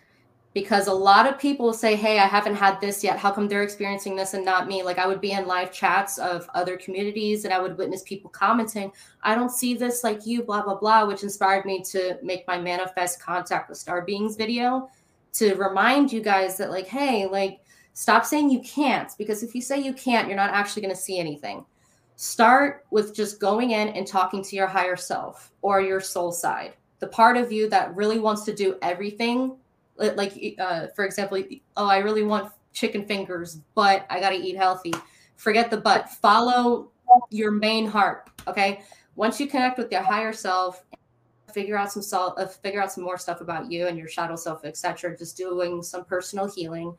[0.55, 3.19] Because a lot of people say, Hey, I haven't had this yet.
[3.19, 4.83] How come they're experiencing this and not me?
[4.83, 8.31] Like, I would be in live chats of other communities and I would witness people
[8.31, 12.47] commenting, I don't see this like you, blah, blah, blah, which inspired me to make
[12.47, 14.91] my manifest contact with star beings video
[15.35, 17.61] to remind you guys that, like, hey, like,
[17.95, 19.11] stop saying you can't.
[19.17, 21.65] Because if you say you can't, you're not actually going to see anything
[22.17, 26.75] Start with just going in and talking to your higher self or your soul side,
[27.01, 29.57] the part of you that really wants to do everything.
[30.11, 31.43] Like, uh, for example,
[31.77, 34.93] oh, I really want chicken fingers, but I got to eat healthy.
[35.37, 36.09] Forget the but.
[36.11, 36.91] Follow
[37.31, 38.31] your main heart.
[38.47, 38.83] Okay.
[39.17, 40.85] Once you connect with your higher self,
[41.53, 44.37] figure out some sol- uh, figure out some more stuff about you and your shadow
[44.37, 45.17] self, etc.
[45.17, 46.97] Just doing some personal healing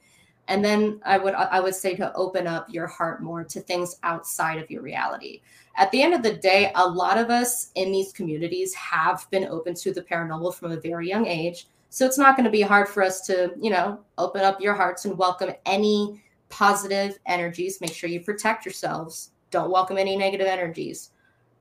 [0.47, 3.97] and then i would i would say to open up your heart more to things
[4.03, 5.41] outside of your reality
[5.77, 9.45] at the end of the day a lot of us in these communities have been
[9.45, 12.61] open to the paranormal from a very young age so it's not going to be
[12.61, 17.79] hard for us to you know open up your hearts and welcome any positive energies.
[17.81, 19.29] Make sure you protect yourselves.
[19.51, 21.11] Don't welcome any negative energies.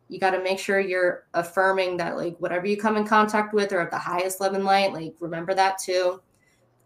[0.08, 3.74] You got to make sure you're affirming that like whatever you come in contact with
[3.74, 6.22] or at the highest love and light like remember that too.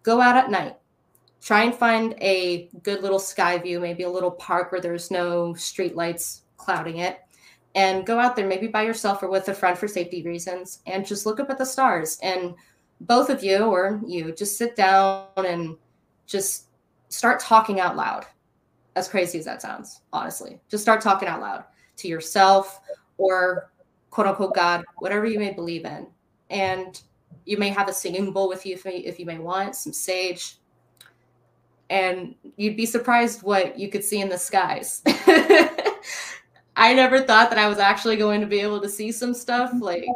[0.02, 0.74] Go out at night.
[1.40, 5.54] Try and find a good little sky view, maybe a little park where there's no
[5.54, 7.20] street lights clouding it,
[7.76, 11.06] and go out there maybe by yourself or with a friend for safety reasons and
[11.06, 12.18] just look up at the stars.
[12.24, 12.56] And
[13.00, 15.76] both of you or you just sit down and
[16.26, 16.68] just
[17.08, 18.26] start talking out loud.
[18.94, 21.64] As crazy as that sounds, honestly, just start talking out loud
[21.98, 22.80] to yourself
[23.18, 23.70] or
[24.10, 26.06] quote unquote God, whatever you may believe in.
[26.48, 27.00] And
[27.44, 30.56] you may have a singing bowl with you if, if you may want, some sage,
[31.90, 35.02] and you'd be surprised what you could see in the skies.
[36.76, 39.72] I never thought that I was actually going to be able to see some stuff
[39.78, 40.06] like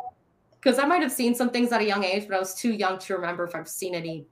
[0.62, 2.73] because I might have seen some things at a young age, but I was too
[2.73, 4.27] young to remember if I've seen any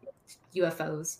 [0.54, 1.18] UFOs.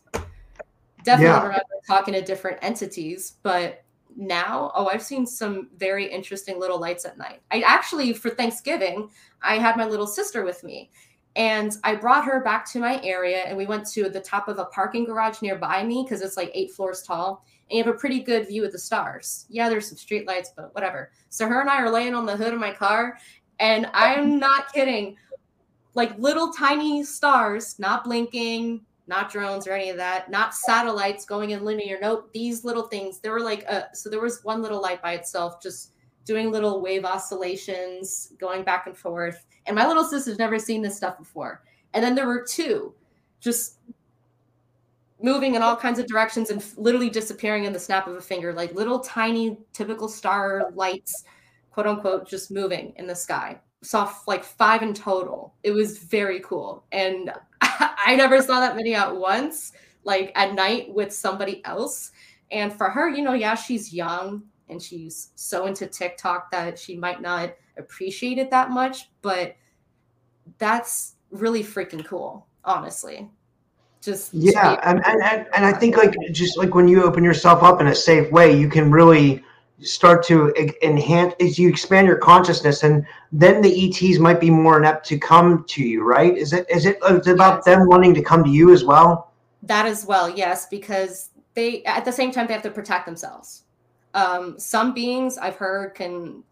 [1.05, 1.42] Definitely yeah.
[1.42, 3.85] remember talking to different entities, but
[4.16, 7.40] now, oh, I've seen some very interesting little lights at night.
[7.51, 9.09] I actually, for Thanksgiving,
[9.42, 10.90] I had my little sister with me,
[11.38, 14.59] and I brought her back to my area and we went to the top of
[14.59, 17.44] a parking garage nearby me because it's like eight floors tall.
[17.71, 19.47] And you have a pretty good view of the stars.
[19.49, 21.12] Yeah, there's some street lights, but whatever.
[21.29, 23.18] So her and I are laying on the hood of my car,
[23.61, 25.16] and I'm not kidding.
[25.94, 31.51] Like little tiny stars, not blinking, not drones or any of that, not satellites going
[31.51, 31.99] in linear.
[32.01, 33.21] Nope, these little things.
[33.21, 35.92] There were like a so there was one little light by itself, just
[36.25, 39.47] doing little wave oscillations, going back and forth.
[39.66, 41.62] And my little sister's never seen this stuff before.
[41.94, 42.94] And then there were two
[43.40, 43.79] just
[45.21, 48.53] moving in all kinds of directions and literally disappearing in the snap of a finger,
[48.53, 51.25] like little tiny typical star lights,
[51.79, 53.57] quote unquote, just moving in the sky.
[53.85, 55.55] Saw like five in total.
[55.62, 56.83] It was very cool.
[56.91, 59.71] And I never saw that many at once
[60.03, 62.11] like at night with somebody else.
[62.51, 66.97] And for her, you know, yeah, she's young and she's so into TikTok that she
[66.97, 69.55] might not appreciate it that much, but
[70.59, 73.31] that's really freaking cool, honestly.
[74.01, 77.81] Just yeah, and, and and I think like just like when you open yourself up
[77.81, 79.45] in a safe way, you can really
[79.81, 84.79] start to enhance as you expand your consciousness and then the ets might be more
[84.79, 86.37] inept to come to you right?
[86.37, 87.64] Is it is it it's about yes.
[87.64, 89.33] them wanting to come to you as well?
[89.62, 93.64] That as well yes because they at the same time they have to protect themselves.
[94.14, 96.43] Um, some beings i've heard can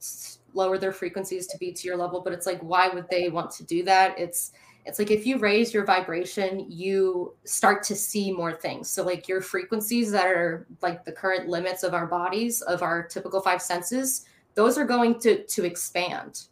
[0.53, 3.51] lower their frequencies to be to your level but it's like why would they want
[3.53, 4.19] to do that?
[4.19, 4.53] It's
[4.87, 8.89] it's like if you raise your vibration you start to see more things.
[8.89, 13.07] So like your frequencies that are like the current limits of our bodies of our
[13.07, 16.45] typical five senses those are going to to expand.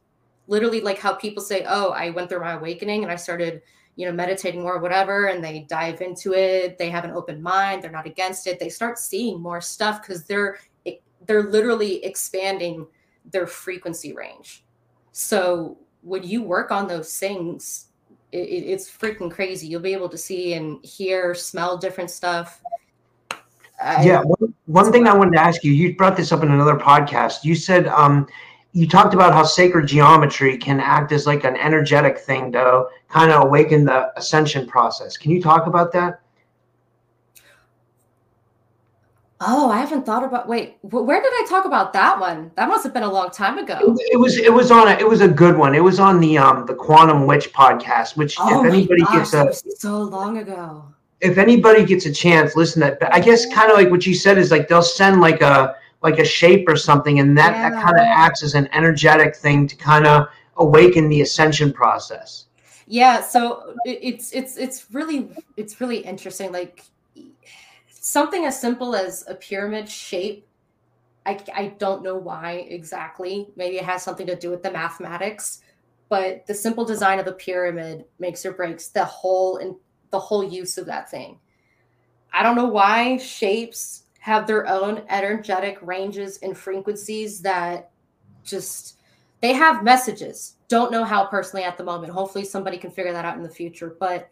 [0.47, 3.63] Literally like how people say oh i went through my awakening and i started
[3.97, 7.41] you know meditating more or whatever and they dive into it they have an open
[7.41, 10.59] mind they're not against it they start seeing more stuff because they're
[11.27, 12.87] they're literally expanding
[13.25, 14.65] their frequency range.
[15.13, 17.87] So when you work on those things
[18.35, 19.67] it, it's freaking crazy.
[19.67, 22.63] You'll be able to see and hear, smell different stuff.
[24.03, 26.77] yeah, one, one thing I wanted to ask you, you brought this up in another
[26.77, 27.45] podcast.
[27.45, 28.27] You said um,
[28.73, 33.31] you talked about how sacred geometry can act as like an energetic thing to kind
[33.31, 35.17] of awaken the ascension process.
[35.17, 36.21] Can you talk about that?
[39.41, 40.49] Oh, I haven't thought about.
[40.49, 42.53] Wait, where did I talk about that one?
[42.55, 43.79] That must have been a long time ago.
[43.99, 44.39] It, was.
[44.39, 44.89] It was on.
[44.89, 45.75] A, it was a good one.
[45.75, 48.17] It was on the um the Quantum Witch podcast.
[48.17, 50.85] Which, oh if anybody gosh, gets a so long ago.
[51.21, 52.83] If anybody gets a chance, listen.
[52.83, 55.41] To that I guess kind of like what you said is like they'll send like
[55.41, 57.71] a like a shape or something, and that yeah.
[57.71, 62.47] that kind of acts as an energetic thing to kind of awaken the ascension process.
[62.87, 63.21] Yeah.
[63.21, 66.53] So it's it's it's really it's really interesting.
[66.53, 66.85] Like
[68.05, 70.47] something as simple as a pyramid shape
[71.27, 73.49] I, I don't know why exactly.
[73.57, 75.63] Maybe it has something to do with the mathematics
[76.11, 79.75] but the simple design of a pyramid makes or breaks the whole and
[80.11, 81.39] the whole use of that thing.
[82.33, 87.91] I don't know why shapes have their own energetic ranges and frequencies that
[88.45, 88.99] just
[89.41, 90.57] they have messages.
[90.69, 92.13] Don't know how personally at the moment.
[92.13, 94.29] Hopefully somebody can figure that out in the future but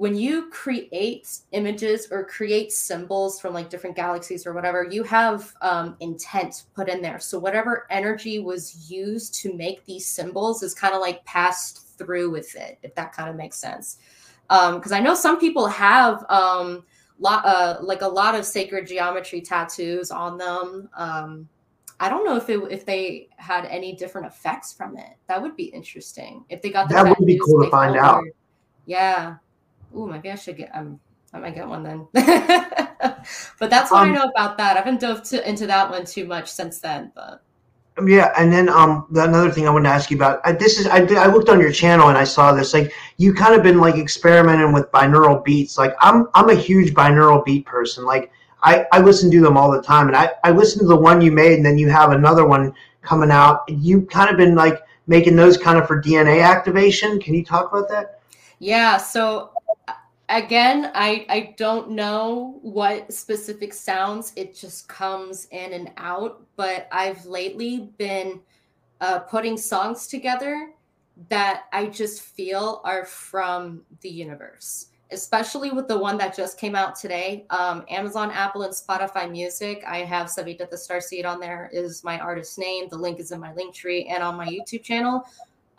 [0.00, 5.52] when you create images or create symbols from like different galaxies or whatever, you have
[5.60, 7.20] um, intent put in there.
[7.20, 12.30] So whatever energy was used to make these symbols is kind of like passed through
[12.30, 13.98] with it, if that kind of makes sense.
[14.48, 16.82] Because um, I know some people have um,
[17.18, 20.88] lot, uh, like a lot of sacred geometry tattoos on them.
[20.96, 21.46] Um,
[22.00, 25.10] I don't know if it, if they had any different effects from it.
[25.26, 28.24] That would be interesting if they got the that would be cool to find out.
[28.86, 29.36] Yeah,
[29.96, 30.70] Ooh, maybe I should get.
[30.74, 31.00] Um,
[31.32, 32.08] I might get one then.
[32.12, 34.76] but that's what um, I know about that.
[34.76, 37.12] I haven't dove to, into that one too much since then.
[37.14, 37.42] But
[37.98, 40.40] um, yeah, and then um, another thing I wanted to ask you about.
[40.44, 42.74] I, this is I, I looked on your channel and I saw this.
[42.74, 45.78] Like you kind of been like experimenting with binaural beats.
[45.78, 48.04] Like I'm I'm a huge binaural beat person.
[48.04, 50.96] Like I I listen to them all the time, and I I listen to the
[50.96, 53.62] one you made, and then you have another one coming out.
[53.68, 57.20] You kind of been like making those kind of for DNA activation.
[57.20, 58.20] Can you talk about that?
[58.58, 58.96] Yeah.
[58.96, 59.50] So
[60.28, 66.86] again i i don't know what specific sounds it just comes in and out but
[66.92, 68.40] i've lately been
[69.00, 70.70] uh, putting songs together
[71.28, 76.74] that i just feel are from the universe especially with the one that just came
[76.74, 77.44] out today.
[77.50, 79.82] Um, amazon apple and spotify music.
[79.86, 82.88] I have savita the star seed on there is my artist name.
[82.88, 85.24] The link is in my link tree and on my youtube channel.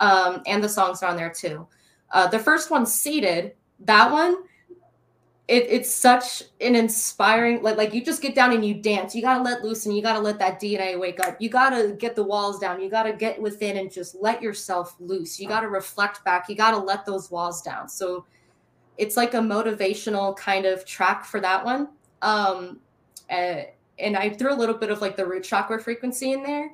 [0.00, 1.66] Um, and the songs are on there too.
[2.10, 3.54] Uh, the first one seated
[3.86, 4.36] that one
[5.48, 9.14] it, it's such an inspiring like like you just get down and you dance.
[9.14, 11.36] You got to let loose and you got to let that dna wake up.
[11.40, 12.80] You got to get the walls down.
[12.80, 15.40] You got to get within and just let yourself loose.
[15.40, 16.48] You got to reflect back.
[16.48, 17.88] You got to let those walls down.
[17.88, 18.24] So
[18.98, 21.88] it's like a motivational kind of track for that one.
[22.22, 22.80] Um
[23.30, 23.62] uh,
[23.98, 26.70] and i threw a little bit of like the root chakra frequency in there.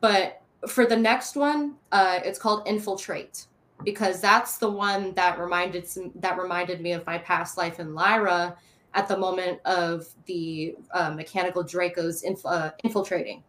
[0.00, 3.46] But for the next one uh it's called infiltrate
[3.86, 8.56] because that's the one that reminded that reminded me of my past life in Lyra
[8.94, 13.44] at the moment of the uh, mechanical Dracos inf- uh, infiltrating,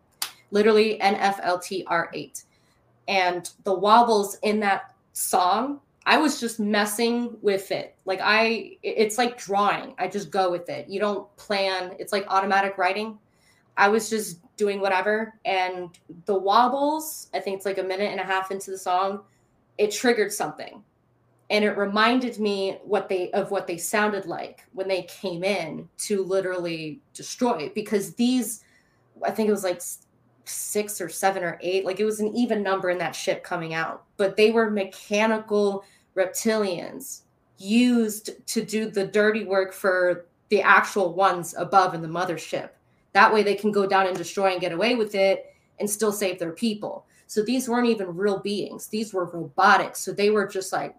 [0.51, 2.43] literally NFLTR8,
[3.07, 5.81] and the wobbles in that song.
[6.05, 7.95] I was just messing with it.
[8.05, 9.95] Like I, it's like drawing.
[9.97, 10.87] I just go with it.
[10.87, 11.95] You don't plan.
[11.99, 13.17] It's like automatic writing.
[13.75, 15.89] I was just doing whatever, and
[16.25, 17.27] the wobbles.
[17.33, 19.21] I think it's like a minute and a half into the song
[19.77, 20.83] it triggered something.
[21.49, 25.87] And it reminded me what they of what they sounded like when they came in
[25.99, 28.65] to literally destroy because these
[29.25, 29.81] i think it was like
[30.47, 33.73] six or seven or eight like it was an even number in that ship coming
[33.73, 34.03] out.
[34.17, 35.83] But they were mechanical
[36.15, 37.21] reptilians
[37.57, 42.69] used to do the dirty work for the actual ones above in the mothership.
[43.13, 46.11] That way they can go down and destroy and get away with it and still
[46.11, 50.47] save their people so these weren't even real beings these were robotics so they were
[50.47, 50.95] just like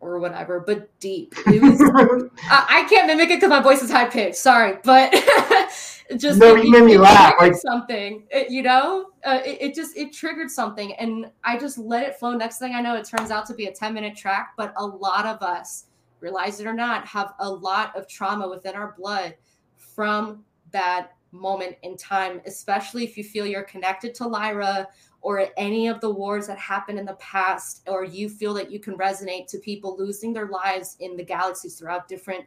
[0.00, 1.34] or whatever, but deep.
[1.46, 1.80] Was,
[2.50, 4.36] I, I, can't mimic it because my voice is high pitched.
[4.36, 5.12] Sorry, but
[6.16, 7.34] just no, it, you made me laugh.
[7.40, 11.78] Like something, it, you know, uh, it, it, just it triggered something, and I just
[11.78, 12.32] let it flow.
[12.32, 14.52] Next thing I know, it turns out to be a ten minute track.
[14.56, 15.86] But a lot of us,
[16.20, 19.34] realize it or not, have a lot of trauma within our blood
[19.76, 24.88] from that moment in time, especially if you feel you're connected to Lyra
[25.22, 28.78] or any of the wars that happened in the past, or you feel that you
[28.78, 32.44] can resonate to people losing their lives in the galaxies throughout different,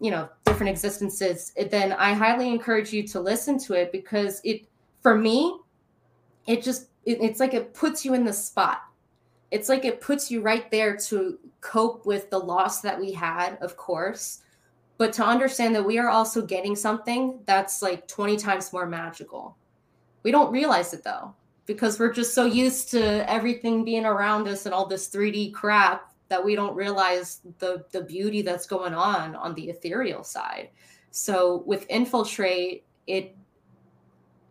[0.00, 4.66] you know, different existences, then I highly encourage you to listen to it because it,
[5.02, 5.58] for me,
[6.46, 8.82] it just, it, it's like it puts you in the spot.
[9.50, 13.56] It's like it puts you right there to cope with the loss that we had,
[13.60, 14.42] of course,
[14.98, 19.56] but to understand that we are also getting something that's like 20 times more magical.
[20.22, 21.34] We don't realize it though
[21.66, 26.12] because we're just so used to everything being around us and all this 3D crap
[26.28, 30.70] that we don't realize the the beauty that's going on on the ethereal side.
[31.10, 33.36] So with infiltrate, it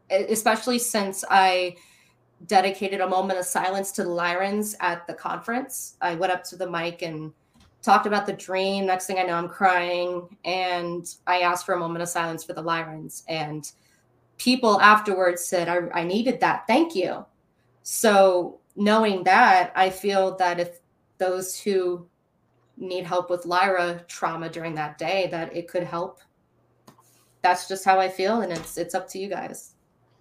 [0.09, 1.75] especially since I
[2.45, 5.95] dedicated a moment of silence to the Lyrans at the conference.
[6.01, 7.33] I went up to the mic and
[7.81, 8.85] talked about the dream.
[8.85, 12.53] Next thing I know, I'm crying, and I asked for a moment of silence for
[12.53, 13.71] the Lyrans and
[14.37, 16.65] people afterwards said, I, I needed that.
[16.67, 17.25] Thank you.
[17.83, 20.79] So, knowing that, I feel that if
[21.17, 22.07] those who
[22.77, 26.19] need help with Lyra trauma during that day, that it could help.
[27.41, 29.75] That's just how I feel, and it's it's up to you guys.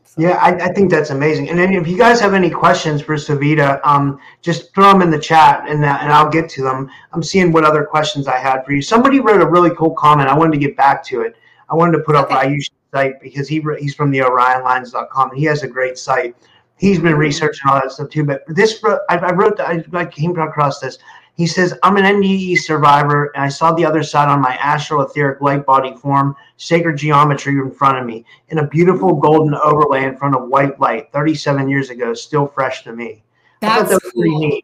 [0.05, 0.21] So.
[0.21, 1.49] Yeah, I, I, think that's amazing.
[1.49, 5.11] And then if you guys have any questions for Savita, um, just throw them in
[5.11, 6.91] the chat, and uh, and I'll get to them.
[7.13, 8.83] I'm seeing what other questions I had for you.
[8.83, 10.29] Somebody wrote a really cool comment.
[10.29, 11.35] I wanted to get back to it.
[11.71, 12.35] I wanted to put okay.
[12.35, 16.37] up Ryush site because he he's from the OrionLines.com and he has a great site.
[16.77, 18.25] He's been researching all that stuff too.
[18.25, 20.99] But this, I, I wrote, I, I came across this.
[21.37, 25.03] He says, I'm an NDE survivor, and I saw the other side on my astral
[25.03, 30.05] etheric light body form, sacred geometry in front of me, in a beautiful golden overlay
[30.05, 33.25] in front of white light 37 years ago, still fresh to me.
[33.61, 34.61] That's that cool.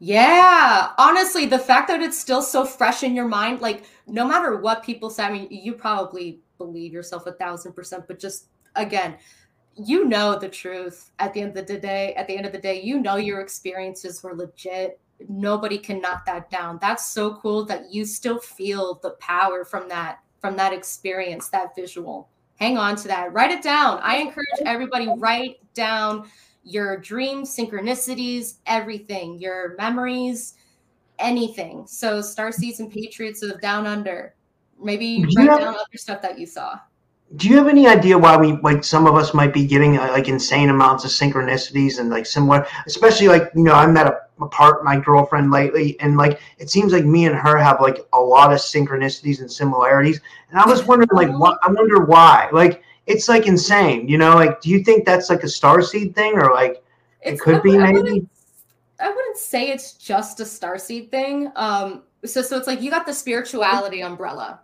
[0.00, 0.90] Yeah.
[0.98, 4.82] Honestly, the fact that it's still so fresh in your mind, like no matter what
[4.82, 9.16] people say, I mean, you probably believe yourself a thousand percent, but just again,
[9.74, 12.12] you know the truth at the end of the day.
[12.14, 15.00] At the end of the day, you know your experiences were legit.
[15.28, 16.78] Nobody can knock that down.
[16.80, 21.74] That's so cool that you still feel the power from that from that experience, that
[21.74, 22.28] visual.
[22.60, 23.32] Hang on to that.
[23.32, 24.00] Write it down.
[24.02, 26.28] I encourage everybody write down
[26.64, 30.54] your dreams, synchronicities, everything, your memories,
[31.18, 31.86] anything.
[31.86, 34.34] So Star Seeds and Patriots of Down Under
[34.80, 36.78] Maybe write have, down other stuff that you saw.
[37.36, 40.08] Do you have any idea why we like some of us might be getting uh,
[40.12, 44.20] like insane amounts of synchronicities and like similar, especially like you know I met a,
[44.40, 48.06] a part my girlfriend lately and like it seems like me and her have like
[48.12, 50.20] a lot of synchronicities and similarities,
[50.50, 54.34] and I was wondering like what I wonder why like it's like insane, you know?
[54.34, 56.82] Like, do you think that's like a star seed thing or like
[57.22, 57.88] it's, it could be maybe?
[57.88, 58.30] I wouldn't,
[59.00, 61.50] I wouldn't say it's just a star seed thing.
[61.56, 64.60] Um, so so it's like you got the spirituality umbrella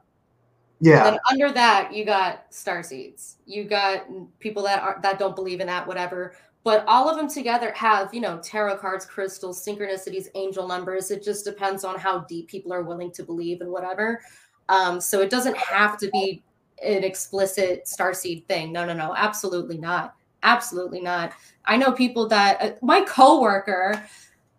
[0.84, 1.08] yeah.
[1.08, 3.36] And under that, you got star seeds.
[3.46, 4.06] You got
[4.38, 6.34] people that are that don't believe in that, whatever.
[6.62, 11.10] But all of them together have, you know, tarot cards, crystals, synchronicities, angel numbers.
[11.10, 14.22] It just depends on how deep people are willing to believe and whatever.
[14.68, 16.42] Um, so it doesn't have to be
[16.82, 18.72] an explicit star seed thing.
[18.72, 20.14] No, no, no, absolutely not.
[20.42, 21.32] Absolutely not.
[21.66, 24.02] I know people that uh, my coworker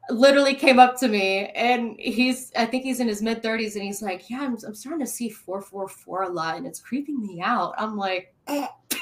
[0.09, 3.83] literally came up to me and he's I think he's in his mid 30s and
[3.83, 7.41] he's like, "Yeah, I'm, I'm starting to see 444 a lot and it's creeping me
[7.41, 8.67] out." I'm like, eh.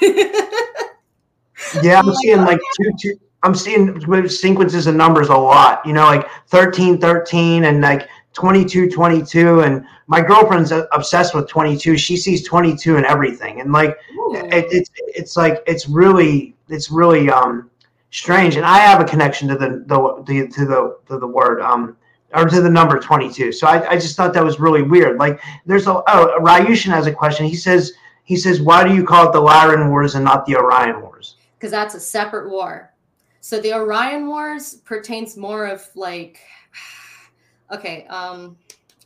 [1.82, 5.84] "Yeah, I'm, I'm seeing like, like two, two I'm seeing sequences of numbers a lot,
[5.84, 11.96] you know, like 13 13 and like 22 22 and my girlfriend's obsessed with 22
[11.96, 13.96] she sees 22 and everything and like
[14.32, 17.70] it, it's it's like it's really it's really um
[18.14, 18.54] strange.
[18.54, 21.96] And I have a connection to the the, the to the to the word um
[22.32, 23.52] or to the number 22.
[23.52, 25.18] So I, I just thought that was really weird.
[25.18, 27.44] Like there's a oh Ryushin has a question.
[27.46, 27.92] He says
[28.22, 31.36] he says why do you call it the Lyran Wars and not the Orion Wars?
[31.58, 32.92] Because that's a separate war.
[33.40, 36.38] So the Orion Wars pertains more of like
[37.72, 38.56] okay, um,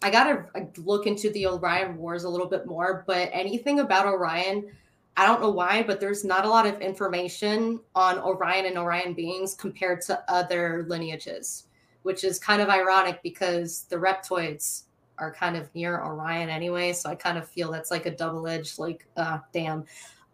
[0.02, 0.44] I gotta
[0.76, 4.70] look into the Orion Wars a little bit more, but anything about Orion,
[5.18, 9.14] I don't know why, but there's not a lot of information on Orion and Orion
[9.14, 11.64] beings compared to other lineages,
[12.04, 14.84] which is kind of ironic because the reptoids
[15.18, 16.92] are kind of near Orion anyway.
[16.92, 19.86] So I kind of feel that's like a double edged, like, uh, damn.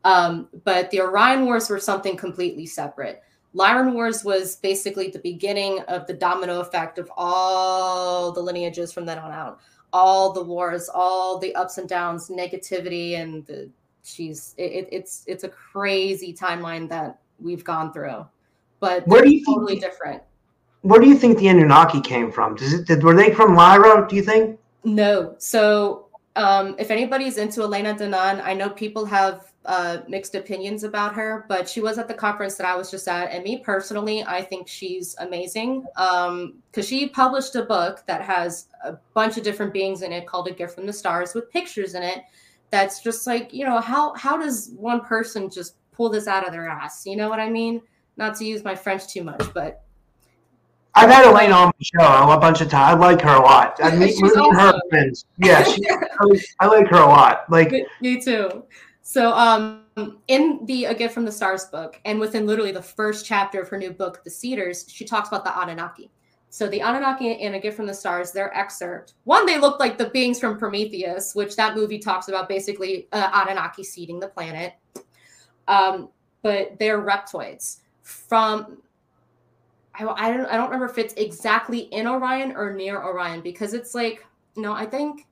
[0.05, 3.23] Um, but the Orion Wars were something completely separate.
[3.55, 9.07] Lyran Wars was basically the beginning of the domino effect of all the lineages from
[9.07, 9.61] then on out.
[9.95, 13.71] All the wars, all the ups and downs, negativity, and the
[14.05, 18.27] she's it, it's it's a crazy timeline that we've gone through.
[18.81, 20.23] But where do you totally think, different.
[20.83, 22.55] Where do you think the Anunnaki came from?
[22.55, 24.07] Does it did, were they from Lyra?
[24.09, 24.59] Do you think?
[24.85, 25.35] No.
[25.39, 31.15] So um, if anybody's into Elena Danaan, I know people have uh, mixed opinions about
[31.15, 33.31] her, but she was at the conference that I was just at.
[33.31, 38.21] And me personally, I think she's amazing Um, because um, she published a book that
[38.21, 41.51] has a bunch of different beings in it called A Gift from the Stars with
[41.51, 42.25] pictures in it.
[42.75, 46.51] That's just like, you know, how, how does one person just pull this out of
[46.51, 47.07] their ass?
[47.07, 47.81] You know what I mean?
[48.17, 49.85] Not to use my French too much, but
[50.97, 52.97] I've had Elaine on the show a bunch of times.
[52.97, 53.79] I like her a lot.
[53.81, 54.57] I mean, awesome.
[54.57, 55.25] her friends.
[55.39, 55.89] Yeah, she,
[56.59, 57.45] I like her a lot.
[57.49, 58.65] Like me too.
[59.03, 59.85] So, um,
[60.27, 63.69] in the A Gift from the Stars book, and within literally the first chapter of
[63.69, 66.11] her new book, The Seeders, she talks about the Anunnaki.
[66.55, 69.99] So, the Anunnaki and A Gift from the Stars, their excerpt, one, they look like
[69.99, 74.75] the beings from Prometheus, which that movie talks about basically uh, Anunnaki seeding the planet.
[75.67, 76.11] Um,
[76.43, 78.79] but they're reptoids from
[79.97, 83.75] I, I don't I don't remember if it's exactly in Orion or near Orion because
[83.75, 84.25] it's like
[84.55, 85.27] no I think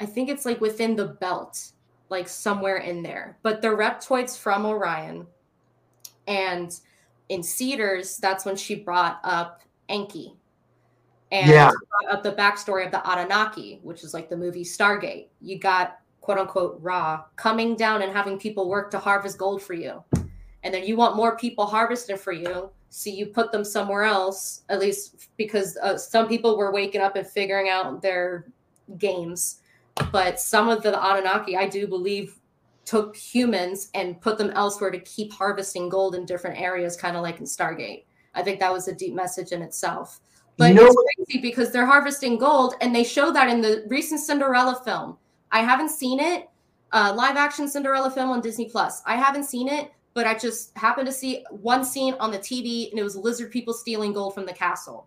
[0.00, 1.70] I think it's like within the belt
[2.08, 3.38] like somewhere in there.
[3.44, 5.28] But the reptoids from Orion
[6.26, 6.76] and
[7.30, 10.34] in Seeders, that's when she brought up Enki
[11.32, 11.70] and yeah.
[11.70, 15.28] brought up the backstory of the Anunnaki, which is like the movie Stargate.
[15.40, 19.74] You got quote unquote Ra coming down and having people work to harvest gold for
[19.74, 20.04] you.
[20.62, 22.68] And then you want more people harvesting for you.
[22.90, 27.16] So you put them somewhere else, at least because uh, some people were waking up
[27.16, 28.46] and figuring out their
[28.98, 29.60] games
[30.12, 32.36] but some of the Anunnaki, I do believe,
[32.90, 37.22] took humans and put them elsewhere to keep harvesting gold in different areas, kind of
[37.22, 38.02] like in Stargate.
[38.34, 40.18] I think that was a deep message in itself.
[40.56, 44.82] But it's crazy because they're harvesting gold, and they show that in the recent Cinderella
[44.84, 45.16] film.
[45.52, 46.50] I haven't seen it,
[46.90, 49.02] uh, live action Cinderella film on Disney Plus.
[49.06, 52.90] I haven't seen it, but I just happened to see one scene on the TV,
[52.90, 55.06] and it was lizard people stealing gold from the castle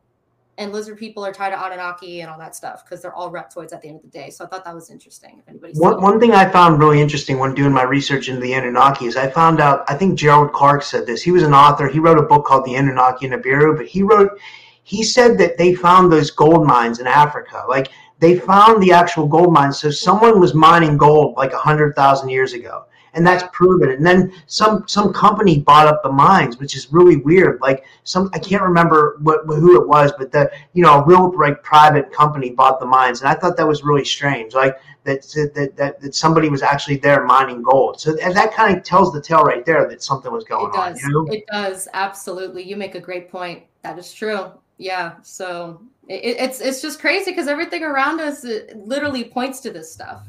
[0.57, 3.73] and lizard people are tied to Anunnaki and all that stuff because they're all reptoids
[3.73, 4.29] at the end of the day.
[4.29, 5.39] So I thought that was interesting.
[5.39, 8.53] If anybody's one, one thing I found really interesting when doing my research into the
[8.53, 11.21] Anunnaki is I found out I think Gerald Clark said this.
[11.23, 11.87] He was an author.
[11.87, 14.37] He wrote a book called The Anunnaki Nibiru, but he wrote
[14.83, 17.63] he said that they found those gold mines in Africa.
[17.67, 17.89] Like
[18.19, 19.79] they found the actual gold mines.
[19.79, 23.91] So someone was mining gold like a hundred thousand years ago and that's proven.
[23.91, 27.61] And then some some company bought up the mines, which is really weird.
[27.61, 31.31] Like some I can't remember what who it was, but the you know a real
[31.37, 34.53] like private company bought the mines, and I thought that was really strange.
[34.53, 35.21] Like that
[35.53, 37.99] that that, that somebody was actually there mining gold.
[37.99, 41.03] So that kind of tells the tale right there that something was going it does.
[41.03, 41.09] on.
[41.09, 41.33] You know?
[41.33, 42.63] It does absolutely.
[42.63, 43.63] You make a great point.
[43.83, 44.51] That is true.
[44.77, 45.15] Yeah.
[45.21, 48.45] So it, it's it's just crazy because everything around us
[48.75, 50.27] literally points to this stuff.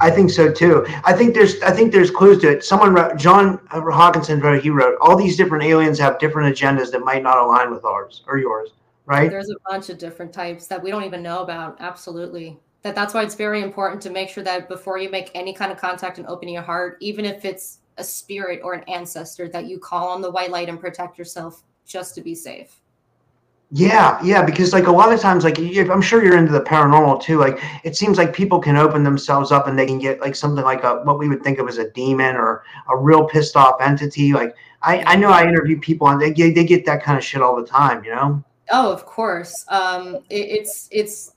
[0.00, 0.84] I think so too.
[1.04, 2.64] I think there's I think there's clues to it.
[2.64, 7.04] Someone wrote, John Hawkinson wrote he wrote all these different aliens have different agendas that
[7.04, 8.70] might not align with ours or yours,
[9.06, 9.30] right?
[9.30, 11.76] There's a bunch of different types that we don't even know about.
[11.80, 12.58] Absolutely.
[12.82, 15.72] That that's why it's very important to make sure that before you make any kind
[15.72, 19.66] of contact and open your heart, even if it's a spirit or an ancestor, that
[19.66, 22.80] you call on the white light and protect yourself just to be safe.
[23.76, 27.20] Yeah, yeah, because like a lot of times, like I'm sure you're into the paranormal
[27.20, 27.38] too.
[27.38, 30.62] Like it seems like people can open themselves up and they can get like something
[30.62, 33.80] like a what we would think of as a demon or a real pissed off
[33.80, 34.32] entity.
[34.32, 37.24] Like I, I know I interview people and they get, they get that kind of
[37.24, 38.04] shit all the time.
[38.04, 38.44] You know?
[38.70, 39.64] Oh, of course.
[39.68, 41.32] Um, it, it's it's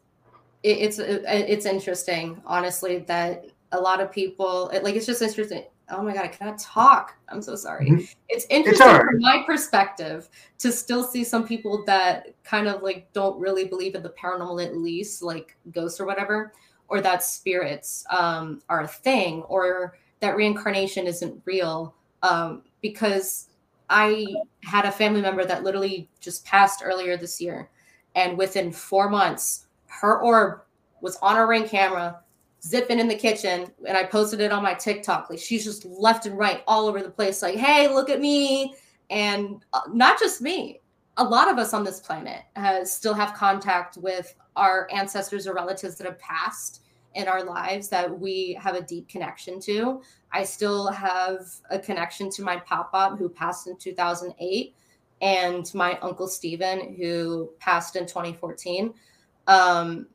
[0.61, 6.03] it, it's it's interesting, honestly, that a lot of people like it's just interesting oh
[6.03, 7.15] my god, I cannot talk.
[7.29, 7.89] I'm so sorry.
[7.89, 8.05] Mm-hmm.
[8.29, 10.29] It's interesting it's from my perspective
[10.59, 14.63] to still see some people that kind of like don't really believe in the paranormal,
[14.63, 16.53] at least like ghosts or whatever,
[16.89, 21.93] or that spirits um, are a thing, or that reincarnation isn't real.
[22.23, 23.49] Um, because
[23.89, 24.25] I
[24.63, 27.69] had a family member that literally just passed earlier this year,
[28.15, 30.61] and within four months, her orb
[31.01, 32.19] was on a ring camera
[32.63, 35.29] zipping in the kitchen and I posted it on my TikTok.
[35.29, 38.75] Like she's just left and right all over the place, like, hey, look at me.
[39.09, 40.81] And uh, not just me,
[41.17, 45.53] a lot of us on this planet has, still have contact with our ancestors or
[45.53, 46.81] relatives that have passed
[47.15, 50.01] in our lives that we have a deep connection to.
[50.31, 54.75] I still have a connection to my pop up who passed in 2008
[55.21, 58.93] and my uncle Stephen who passed in 2014.
[59.47, 60.07] Um,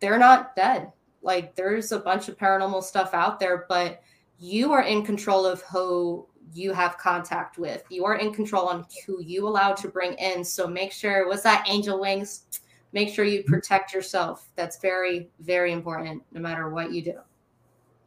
[0.00, 0.92] they're not dead.
[1.22, 4.02] Like there's a bunch of paranormal stuff out there, but
[4.38, 7.84] you are in control of who you have contact with.
[7.90, 10.44] You are in control on who you allow to bring in.
[10.44, 12.60] So make sure, what's that angel wings?
[12.92, 13.52] Make sure you mm-hmm.
[13.52, 14.48] protect yourself.
[14.56, 17.18] That's very, very important no matter what you do.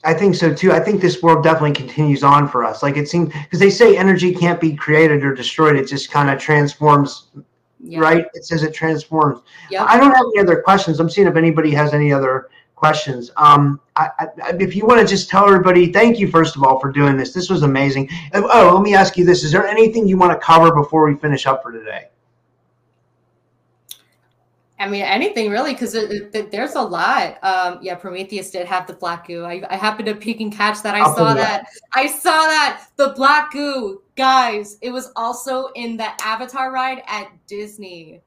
[0.03, 0.72] I think so too.
[0.72, 2.84] I think this world definitely continues on for us.
[2.84, 6.30] Like it seems because they say energy can't be created or destroyed, it just kind
[6.30, 7.30] of transforms.
[7.80, 8.01] Yep.
[8.01, 8.26] Right?
[8.34, 9.41] It says it transforms.
[9.70, 9.86] Yep.
[9.88, 10.99] I don't have any other questions.
[10.99, 13.32] I'm seeing if anybody has any other questions.
[13.38, 14.28] Um, I, I,
[14.59, 17.34] if you want to just tell everybody, thank you first of all for doing this.
[17.34, 18.09] This was amazing.
[18.34, 21.15] Oh, let me ask you this: Is there anything you want to cover before we
[21.15, 22.09] finish up for today?
[24.78, 27.41] I mean, anything really, because there's a lot.
[27.43, 29.45] Um, yeah, Prometheus did have the black goo.
[29.45, 30.93] I, I happened to peek and catch that.
[30.93, 31.65] I I'll saw that.
[31.93, 34.78] I saw that the black goo, guys.
[34.82, 38.21] It was also in the Avatar ride at Disney.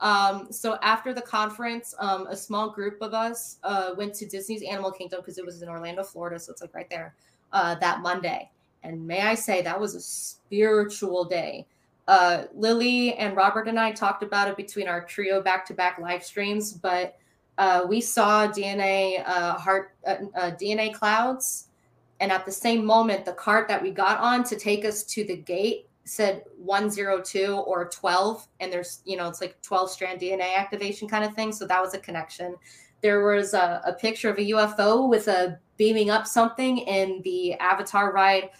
[0.00, 4.62] Um, so after the conference, um, a small group of us uh, went to Disney's
[4.62, 6.38] Animal Kingdom because it was in Orlando, Florida.
[6.38, 7.14] So it's like right there
[7.52, 8.50] uh, that Monday.
[8.82, 11.66] And may I say, that was a spiritual day.
[12.08, 15.98] Uh, Lily and Robert and I talked about it between our trio back to back
[15.98, 17.16] live streams, but
[17.58, 21.68] uh, we saw DNA uh, heart uh, DNA clouds.
[22.20, 25.24] And at the same moment, the cart that we got on to take us to
[25.24, 30.56] the gate said 102 or 12 and there's you know it's like 12 strand dna
[30.56, 31.52] activation kind of thing.
[31.52, 32.56] So that was a connection.
[33.00, 37.54] There was a, a picture of a ufo with a beaming up something in the
[37.54, 38.50] avatar ride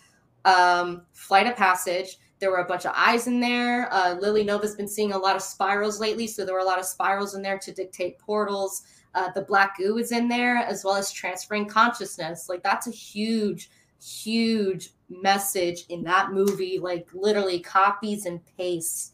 [0.45, 2.19] um, flight of passage.
[2.39, 3.93] There were a bunch of eyes in there.
[3.93, 6.79] Uh, lily nova's been seeing a lot of spirals lately so there were a lot
[6.79, 8.83] of spirals in there to dictate portals.
[9.17, 12.49] Uh, the black goo is in there as well as transferring consciousness.
[12.49, 13.71] Like that's a huge
[14.01, 19.13] huge message in that movie, like literally copies and pastes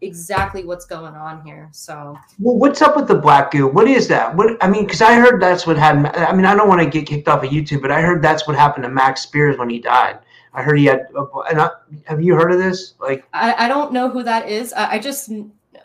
[0.00, 1.68] exactly what's going on here.
[1.72, 3.66] So, well, what's up with the black goo?
[3.66, 4.34] What is that?
[4.34, 6.08] What I mean, because I heard that's what happened.
[6.08, 8.46] I mean, I don't want to get kicked off of YouTube, but I heard that's
[8.46, 10.18] what happened to Max Spiers when he died.
[10.52, 11.06] I heard he had.
[11.16, 11.70] Uh, and I,
[12.04, 12.94] have you heard of this?
[12.98, 14.72] Like, I, I don't know who that is.
[14.72, 15.30] I, I just.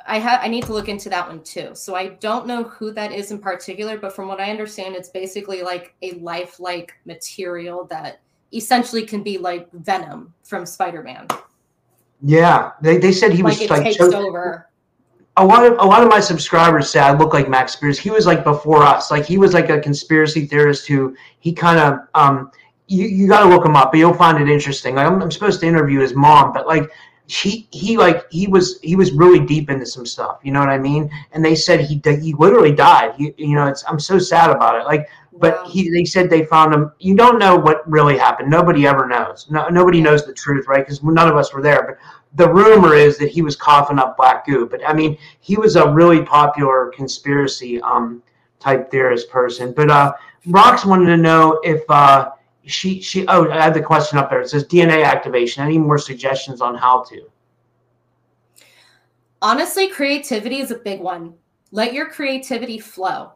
[0.07, 1.72] I have I need to look into that one too.
[1.74, 5.09] So I don't know who that is in particular, but from what I understand, it's
[5.09, 8.20] basically like a lifelike material that
[8.54, 11.28] essentially can be like Venom from Spider-Man.
[12.22, 14.70] Yeah, they, they said he was like, like takes so, over.
[15.38, 17.97] A lot of a lot of my subscribers say I look like Max Spiers.
[17.97, 19.10] He was like before us.
[19.10, 22.52] Like he was like a conspiracy theorist who he kind of um
[22.88, 24.95] you, you got to look him up, but you'll find it interesting.
[24.95, 26.91] Like I'm, I'm supposed to interview his mom, but like
[27.32, 30.70] he he like he was he was really deep into some stuff you know what
[30.70, 31.10] i mean?
[31.32, 33.14] And they said he he literally died.
[33.16, 34.86] He, you know it's i'm so sad about it.
[34.86, 36.92] Like but he they said they found him.
[37.00, 38.50] You don't know what really happened.
[38.50, 39.48] Nobody ever knows.
[39.50, 40.86] No, nobody knows the truth right?
[40.86, 41.84] Because none of us were there.
[41.88, 41.98] But
[42.36, 44.68] the rumor is that he was coughing up black goo.
[44.68, 48.22] But i mean he was a really popular conspiracy um
[48.60, 49.72] type theorist person.
[49.72, 50.14] But uh
[50.48, 52.32] rox wanted to know if uh
[52.66, 54.41] she she oh I have the question up there.
[54.41, 55.64] It says DNA activation.
[55.64, 57.30] Any more suggestions on how to?
[59.41, 61.34] Honestly, creativity is a big one.
[61.72, 63.32] Let your creativity flow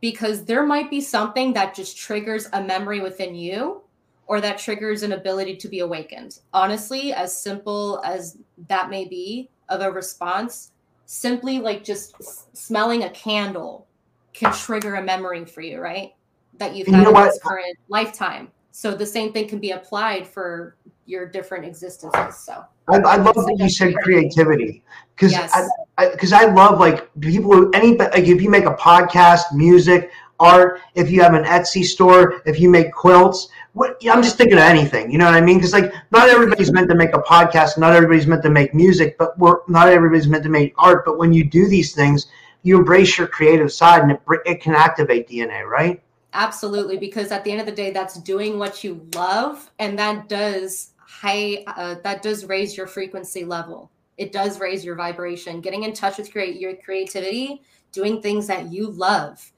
[0.00, 3.82] because there might be something that just triggers a memory within you
[4.26, 6.38] or that triggers an ability to be awakened.
[6.52, 10.70] Honestly, as simple as that may be of a response,
[11.06, 13.88] simply like just s- smelling a candle
[14.32, 16.12] can trigger a memory for you, right?
[16.58, 18.52] That you've had you know in this current lifetime.
[18.80, 20.74] So the same thing can be applied for
[21.04, 22.38] your different existences.
[22.38, 24.82] So I, I love that you said creativity
[25.14, 25.52] because yes.
[25.98, 29.52] I because I, I, love like people who any like if you make a podcast,
[29.52, 33.48] music, art, if you have an Etsy store, if you make quilts.
[33.74, 35.58] What, I'm just thinking of anything, you know what I mean?
[35.58, 39.18] Because like not everybody's meant to make a podcast, not everybody's meant to make music,
[39.18, 41.04] but we're not everybody's meant to make art.
[41.04, 42.28] But when you do these things,
[42.62, 46.02] you embrace your creative side, and it it can activate DNA, right?
[46.32, 50.28] Absolutely, because at the end of the day, that's doing what you love, and that
[50.28, 53.90] does high uh, that does raise your frequency level.
[54.16, 55.60] It does raise your vibration.
[55.60, 59.52] Getting in touch with create your creativity, doing things that you love,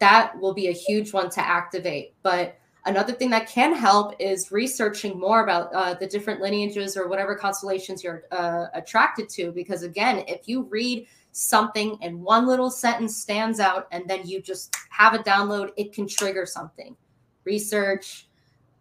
[0.00, 2.12] that will be a huge one to activate.
[2.22, 7.08] But another thing that can help is researching more about uh, the different lineages or
[7.08, 9.50] whatever constellations you're uh, attracted to.
[9.52, 11.06] Because again, if you read
[11.38, 15.92] something and one little sentence stands out and then you just have a download, it
[15.92, 16.96] can trigger something.
[17.44, 18.28] Research,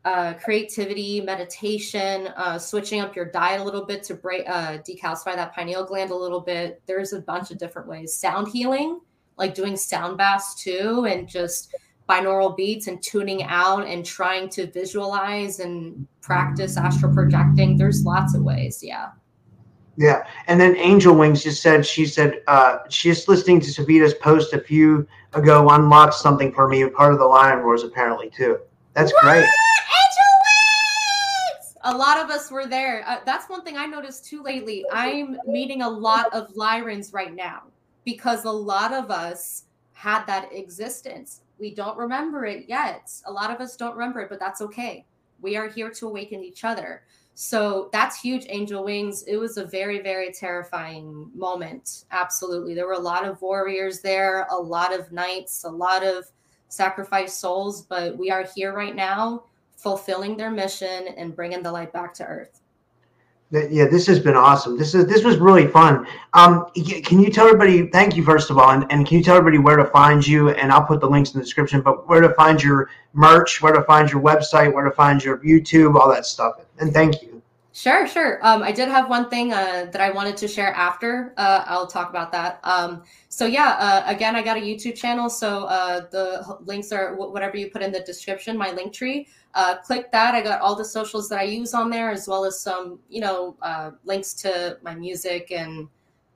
[0.05, 5.35] uh, creativity, meditation, uh, switching up your diet a little bit to break, uh, decalcify
[5.35, 6.81] that pineal gland a little bit.
[6.87, 8.15] There's a bunch of different ways.
[8.15, 9.01] Sound healing,
[9.37, 11.75] like doing sound baths too, and just
[12.09, 17.77] binaural beats and tuning out and trying to visualize and practice astral projecting.
[17.77, 18.81] There's lots of ways.
[18.81, 19.09] Yeah.
[19.97, 24.53] Yeah, and then Angel Wings just said she said uh, she's listening to Savita's post
[24.53, 28.59] a few ago unlocked something for me, part of the Lyran Wars apparently too.
[28.93, 29.23] That's what?
[29.23, 30.27] great Angel
[31.55, 31.77] Wings.
[31.83, 33.03] a lot of us were there.
[33.07, 34.85] Uh, that's one thing I noticed too lately.
[34.91, 37.63] I'm meeting a lot of Lyrans right now
[38.05, 41.41] because a lot of us had that existence.
[41.57, 43.11] We don't remember it yet.
[43.25, 45.07] A lot of us don't remember it, but that's okay.
[45.41, 47.01] We are here to awaken each other.
[47.39, 49.21] So that's huge, Angel Wings.
[49.27, 52.05] It was a very, very terrifying moment.
[52.09, 52.73] Absolutely.
[52.73, 56.25] There were a lot of warriors there, a lot of knights, a lot of
[56.69, 59.43] sacrificed souls, but we are here right now
[59.75, 62.61] fulfilling their mission and bringing the light back to earth
[63.51, 64.77] yeah this has been awesome.
[64.77, 66.05] This is this was really fun.
[66.33, 69.37] Um can you tell everybody thank you first of all and, and can you tell
[69.37, 70.49] everybody where to find you?
[70.49, 73.73] And i'll put the links in the description but where to find your merch where
[73.73, 76.55] to find your website where to find your youtube all that stuff.
[76.79, 77.36] And thank you
[77.77, 78.39] Sure, sure.
[78.41, 81.35] Um, I did have one thing uh, that I wanted to share after.
[81.37, 82.59] Uh, I'll talk about that.
[82.63, 85.29] Um, so yeah, uh, again, I got a YouTube channel.
[85.29, 89.27] So uh, the links are whatever you put in the description, my link tree.
[89.53, 90.33] Uh, click that.
[90.33, 93.21] I got all the socials that I use on there, as well as some, you
[93.21, 95.87] know, uh, links to my music and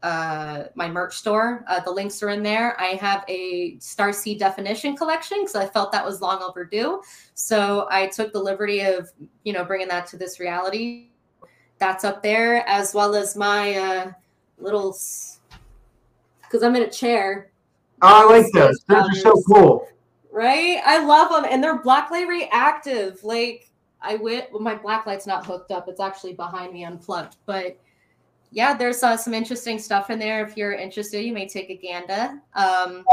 [0.03, 1.65] my merch store.
[1.85, 2.79] the links are in there.
[2.79, 7.01] I have a Starseed definition collection because I felt that was long overdue.
[7.33, 9.09] So I took the liberty of,
[9.43, 11.07] you know, bringing that to this reality
[11.82, 14.11] that's up there, as well as my uh,
[14.59, 14.95] little,
[16.43, 17.51] because I'm in a chair.
[18.03, 18.79] Oh, I like those.
[18.88, 19.88] Those are so cool.
[20.32, 20.79] Right?
[20.86, 21.51] I love them.
[21.51, 23.21] And they're blacklight reactive.
[23.23, 23.69] Like,
[24.01, 25.89] I went, well, my blacklight's not hooked up.
[25.89, 27.38] It's actually behind me unplugged.
[27.45, 27.77] But
[28.51, 30.45] yeah, there's uh, some interesting stuff in there.
[30.45, 32.39] If you're interested, you may take a gander.
[32.53, 33.03] Um,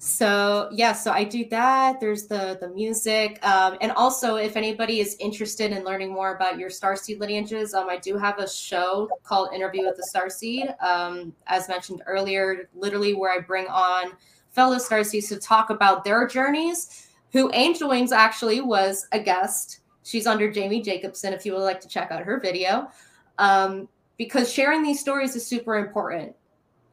[0.00, 2.00] so yeah so i do that.
[2.00, 6.58] There's the the music um, and also if anybody is interested in learning more about
[6.58, 11.34] your starseed lineages um, i do have a show called interview with the starseed um,
[11.48, 14.12] as mentioned earlier literally where i bring on
[14.58, 17.06] fellow starseeds to talk about their journeys.
[17.32, 19.80] Who angel wings actually was a guest.
[20.02, 22.90] She's under jamie jacobson if you would like to check out her video.
[23.38, 26.34] Um, because sharing these stories is super important.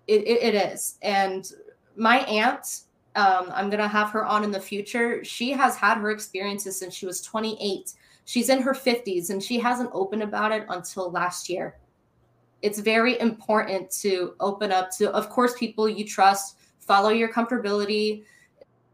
[0.07, 0.99] It, it, it is.
[1.01, 1.51] And
[1.95, 2.81] my aunt
[3.15, 5.23] um, I'm going to have her on in the future.
[5.23, 7.93] She has had her experiences since she was 28.
[8.25, 11.77] She's in her 50s and she hasn't opened about it until last year.
[12.61, 18.23] It's very important to open up to, of course, people you trust, follow your comfortability.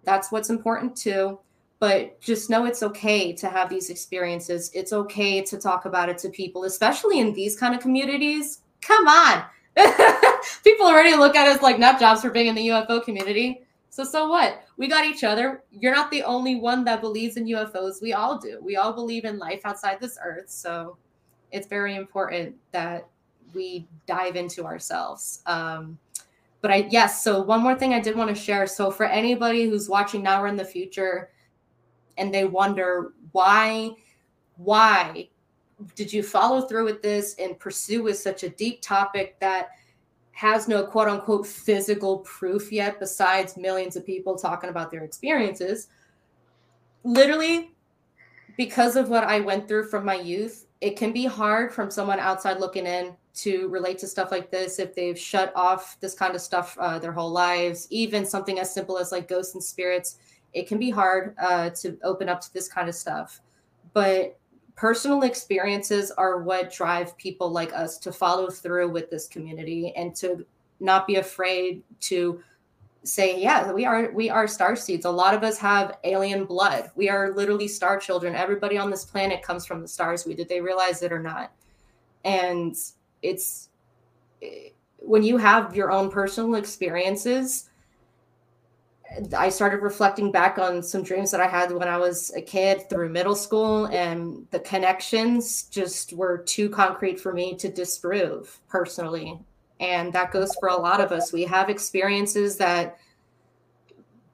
[0.04, 1.40] That's what's important too.
[1.80, 4.70] But just know it's okay to have these experiences.
[4.76, 8.62] It's okay to talk about it to people, especially in these kind of communities.
[8.82, 9.44] Come on.
[10.64, 14.06] people already look at us like nut jobs for being in the UFO community so
[14.06, 14.64] so what?
[14.78, 15.64] We got each other.
[15.70, 18.02] You're not the only one that believes in UFOs.
[18.02, 18.58] We all do.
[18.64, 20.50] We all believe in life outside this earth.
[20.50, 20.98] So
[21.52, 23.10] it's very important that
[23.54, 25.44] we dive into ourselves.
[25.46, 26.00] Um,
[26.62, 28.66] but I yes, so one more thing I did want to share.
[28.66, 31.30] So for anybody who's watching now or in the future
[32.18, 33.92] and they wonder why
[34.56, 35.28] why
[35.96, 39.72] did you follow through with this and pursue with such a deep topic that
[40.42, 45.89] has no quote unquote physical proof yet, besides millions of people talking about their experiences.
[47.04, 47.76] Literally,
[48.58, 52.20] because of what I went through from my youth, it can be hard from someone
[52.20, 56.34] outside looking in to relate to stuff like this if they've shut off this kind
[56.34, 57.86] of stuff uh, their whole lives.
[57.92, 60.18] Even something as simple as like ghosts and spirits,
[60.54, 63.42] it can be hard uh, to open up to this kind of stuff.
[63.94, 64.39] But
[64.76, 70.16] personal experiences are what drive people like us to follow through with this community and
[70.16, 70.46] to
[70.80, 72.42] not be afraid to
[73.04, 75.06] say yeah we are we are star seeds.
[75.06, 76.92] A lot of us have alien blood.
[76.96, 78.36] We are literally star children.
[78.36, 81.52] Everybody on this planet comes from the stars we did they realize it or not.
[82.24, 82.76] And
[83.22, 83.70] it's
[84.98, 87.71] when you have your own personal experiences
[89.38, 92.89] I started reflecting back on some dreams that I had when I was a kid
[92.89, 99.39] through middle school, and the connections just were too concrete for me to disprove personally.
[99.80, 101.34] And that goes for a lot of us.
[101.34, 102.97] We have experiences that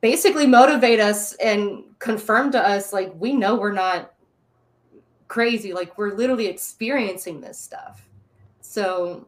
[0.02, 4.14] basically motivate us and confirm to us like we know we're not
[5.28, 8.08] crazy, like we're literally experiencing this stuff.
[8.62, 9.28] So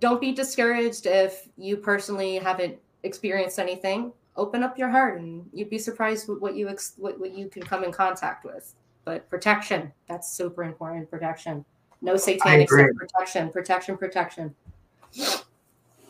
[0.00, 5.70] don't be discouraged if you personally haven't experienced anything open up your heart and you'd
[5.70, 8.74] be surprised with what you ex- what, what you can come in contact with
[9.06, 11.08] but protection, that's super important.
[11.10, 11.64] Protection.
[12.02, 14.54] No satanic protection, protection, protection.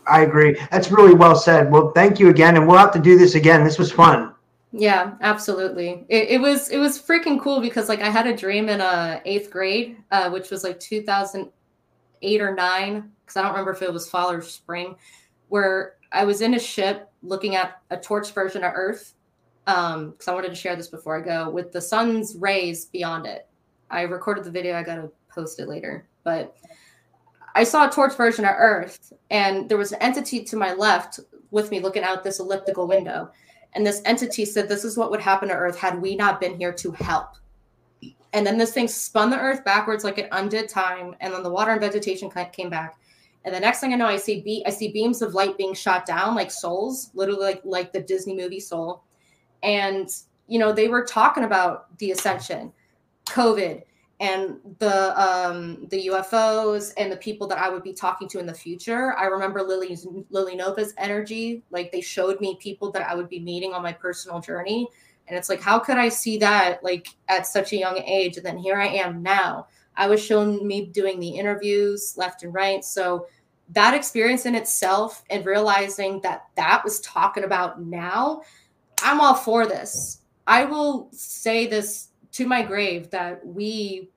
[0.08, 0.58] I agree.
[0.72, 1.70] That's really well said.
[1.70, 3.62] Well, thank you again, and we'll have to do this again.
[3.62, 4.34] This was fun.
[4.72, 6.04] Yeah, absolutely.
[6.08, 9.20] It, it was it was freaking cool because like I had a dream in uh
[9.24, 13.92] eighth grade, uh, which was like 2008 or nine, because I don't remember if it
[13.92, 14.96] was fall or spring,
[15.48, 19.14] where I was in a ship looking at a torch version of Earth.
[19.66, 23.26] Um, because I wanted to share this before I go with the sun's rays beyond
[23.26, 23.48] it.
[23.90, 24.76] I recorded the video.
[24.76, 26.56] I gotta post it later, but
[27.56, 31.18] I saw a torch version of Earth, and there was an entity to my left
[31.50, 33.30] with me looking out this elliptical window.
[33.74, 36.56] And this entity said, This is what would happen to Earth had we not been
[36.56, 37.34] here to help.
[38.32, 41.16] And then this thing spun the Earth backwards like it undid time.
[41.20, 42.98] And then the water and vegetation came back.
[43.46, 45.72] And the next thing I know, I see be- I see beams of light being
[45.72, 49.04] shot down like souls, literally like like the Disney movie Soul.
[49.62, 50.10] And
[50.48, 52.72] you know, they were talking about the ascension,
[53.26, 53.82] COVID,
[54.18, 58.46] and the um, the UFOs and the people that I would be talking to in
[58.46, 59.14] the future.
[59.16, 61.62] I remember Lily's Lily Nova's energy.
[61.70, 64.88] Like they showed me people that I would be meeting on my personal journey.
[65.28, 68.38] And it's like, how could I see that like at such a young age?
[68.38, 69.68] And then here I am now.
[69.96, 72.84] I was shown me doing the interviews left and right.
[72.84, 73.26] So
[73.70, 78.42] that experience in itself and realizing that that was talking about now,
[79.02, 80.20] I'm all for this.
[80.46, 84.10] I will say this to my grave that we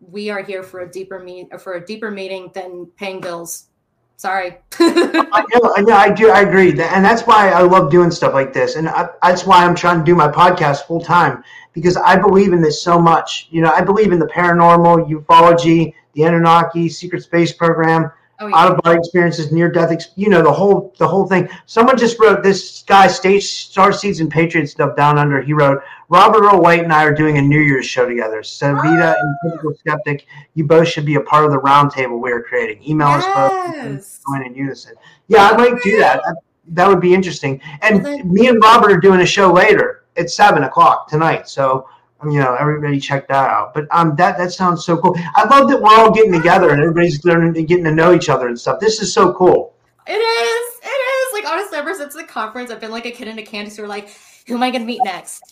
[0.00, 3.68] we are here for a deeper meet for a deeper meeting than paying bills.
[4.16, 4.58] Sorry.
[4.78, 8.34] I know, I know, I do, I agree, and that's why I love doing stuff
[8.34, 11.96] like this, and I, that's why I'm trying to do my podcast full time because
[11.96, 13.48] I believe in this so much.
[13.50, 18.12] You know, I believe in the paranormal, ufology, the Anunnaki, secret space program
[18.42, 18.56] oh, yeah.
[18.56, 21.48] out of body experiences, near death, you know, the whole the whole thing.
[21.66, 25.40] Someone just wrote this guy, State Star Seeds and Patriot stuff down under.
[25.40, 28.40] He wrote, Robert Earl White and I are doing a New Year's show together.
[28.40, 29.50] Savita and oh.
[29.50, 32.82] Typical Skeptic, you both should be a part of the roundtable we are creating.
[32.86, 33.24] Email yes.
[33.24, 34.94] us both join in unison.
[35.28, 36.20] Yeah, I might do that.
[36.68, 37.60] That would be interesting.
[37.80, 40.04] And well, me and Robert are doing a show later.
[40.16, 41.48] It's seven o'clock tonight.
[41.48, 41.88] So
[42.24, 43.74] you know, everybody check that out.
[43.74, 45.16] But um, that that sounds so cool.
[45.34, 48.28] I love that we're all getting together and everybody's learning and getting to know each
[48.28, 48.80] other and stuff.
[48.80, 49.74] This is so cool.
[50.06, 50.80] It is.
[50.82, 51.32] It is.
[51.32, 53.86] Like honestly, ever since the conference, I've been like a kid in a candy store.
[53.86, 54.10] Like,
[54.46, 55.42] who am I gonna meet next?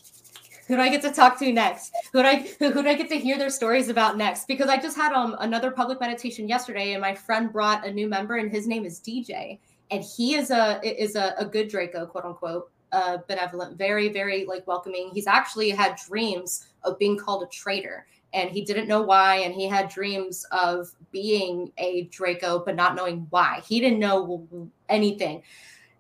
[0.69, 1.93] Who do I get to talk to next?
[2.13, 4.47] Who do I who, who do I get to hear their stories about next?
[4.47, 8.09] Because I just had um another public meditation yesterday, and my friend brought a new
[8.09, 9.59] member, and his name is DJ,
[9.91, 14.45] and he is a is a, a good Draco, quote unquote uh, benevolent, very, very
[14.45, 15.11] like welcoming.
[15.13, 19.37] He's actually had dreams of being called a traitor and he didn't know why.
[19.37, 23.61] And he had dreams of being a Draco, but not knowing why.
[23.67, 25.43] He didn't know anything.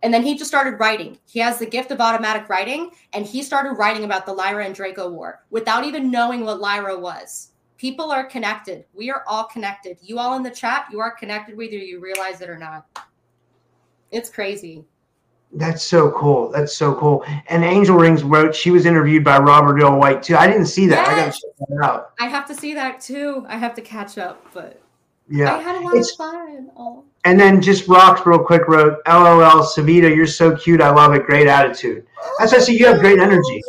[0.03, 1.18] And then he just started writing.
[1.26, 4.74] He has the gift of automatic writing, and he started writing about the Lyra and
[4.74, 7.53] Draco War without even knowing what Lyra was.
[7.76, 8.86] People are connected.
[8.95, 9.99] We are all connected.
[10.01, 12.86] You all in the chat, you are connected whether you realize it or not.
[14.11, 14.84] It's crazy.
[15.53, 16.51] That's so cool.
[16.51, 17.24] That's so cool.
[17.48, 20.36] And Angel Wings wrote she was interviewed by Robert Earl White too.
[20.36, 21.07] I didn't see that.
[21.07, 21.09] Yes.
[21.09, 22.12] I gotta check that out.
[22.20, 23.44] I have to see that too.
[23.48, 24.80] I have to catch up, but
[25.28, 26.70] yeah, I had a lot it's, of fun.
[26.76, 27.05] Oh.
[27.24, 30.80] And then just rocks real quick wrote, LOL, Savita, you're so cute.
[30.80, 31.24] I love it.
[31.24, 32.07] Great attitude.
[32.38, 33.62] That's I see you have great energy.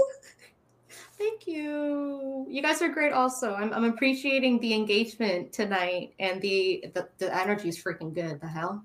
[1.17, 2.45] Thank you.
[2.47, 3.53] You guys are great also.
[3.55, 8.39] I'm, I'm appreciating the engagement tonight and the the, the energy is freaking good.
[8.39, 8.83] The hell?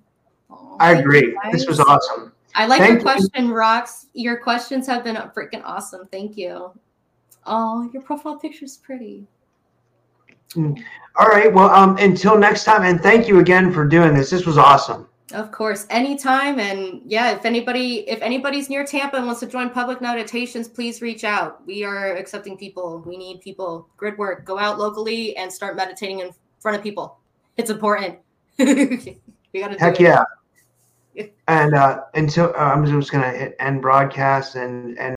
[0.51, 1.37] Oh, I agree.
[1.53, 2.33] This was awesome.
[2.57, 3.55] I like Thank your question, you.
[3.55, 4.07] Rocks.
[4.15, 6.09] Your questions have been freaking awesome.
[6.11, 6.73] Thank you.
[7.45, 9.27] Oh, your profile picture is pretty.
[10.55, 10.83] Mm.
[11.17, 11.53] All right.
[11.53, 14.31] Well, um, until next time, and thank you again for doing this.
[14.31, 15.07] This was awesome.
[15.35, 16.59] Of course, anytime.
[16.59, 21.03] And yeah, if anybody if anybody's near Tampa and wants to join public meditations, please
[21.03, 21.67] reach out.
[21.67, 23.03] We are accepting people.
[23.05, 23.87] We need people.
[23.99, 24.47] Grid work.
[24.47, 26.31] Go out locally and start meditating in
[26.61, 27.19] front of people.
[27.59, 28.19] It's important.
[28.59, 29.19] we
[29.55, 30.25] gotta Heck yeah
[31.49, 35.15] and uh, until uh, I'm just gonna hit end broadcast and and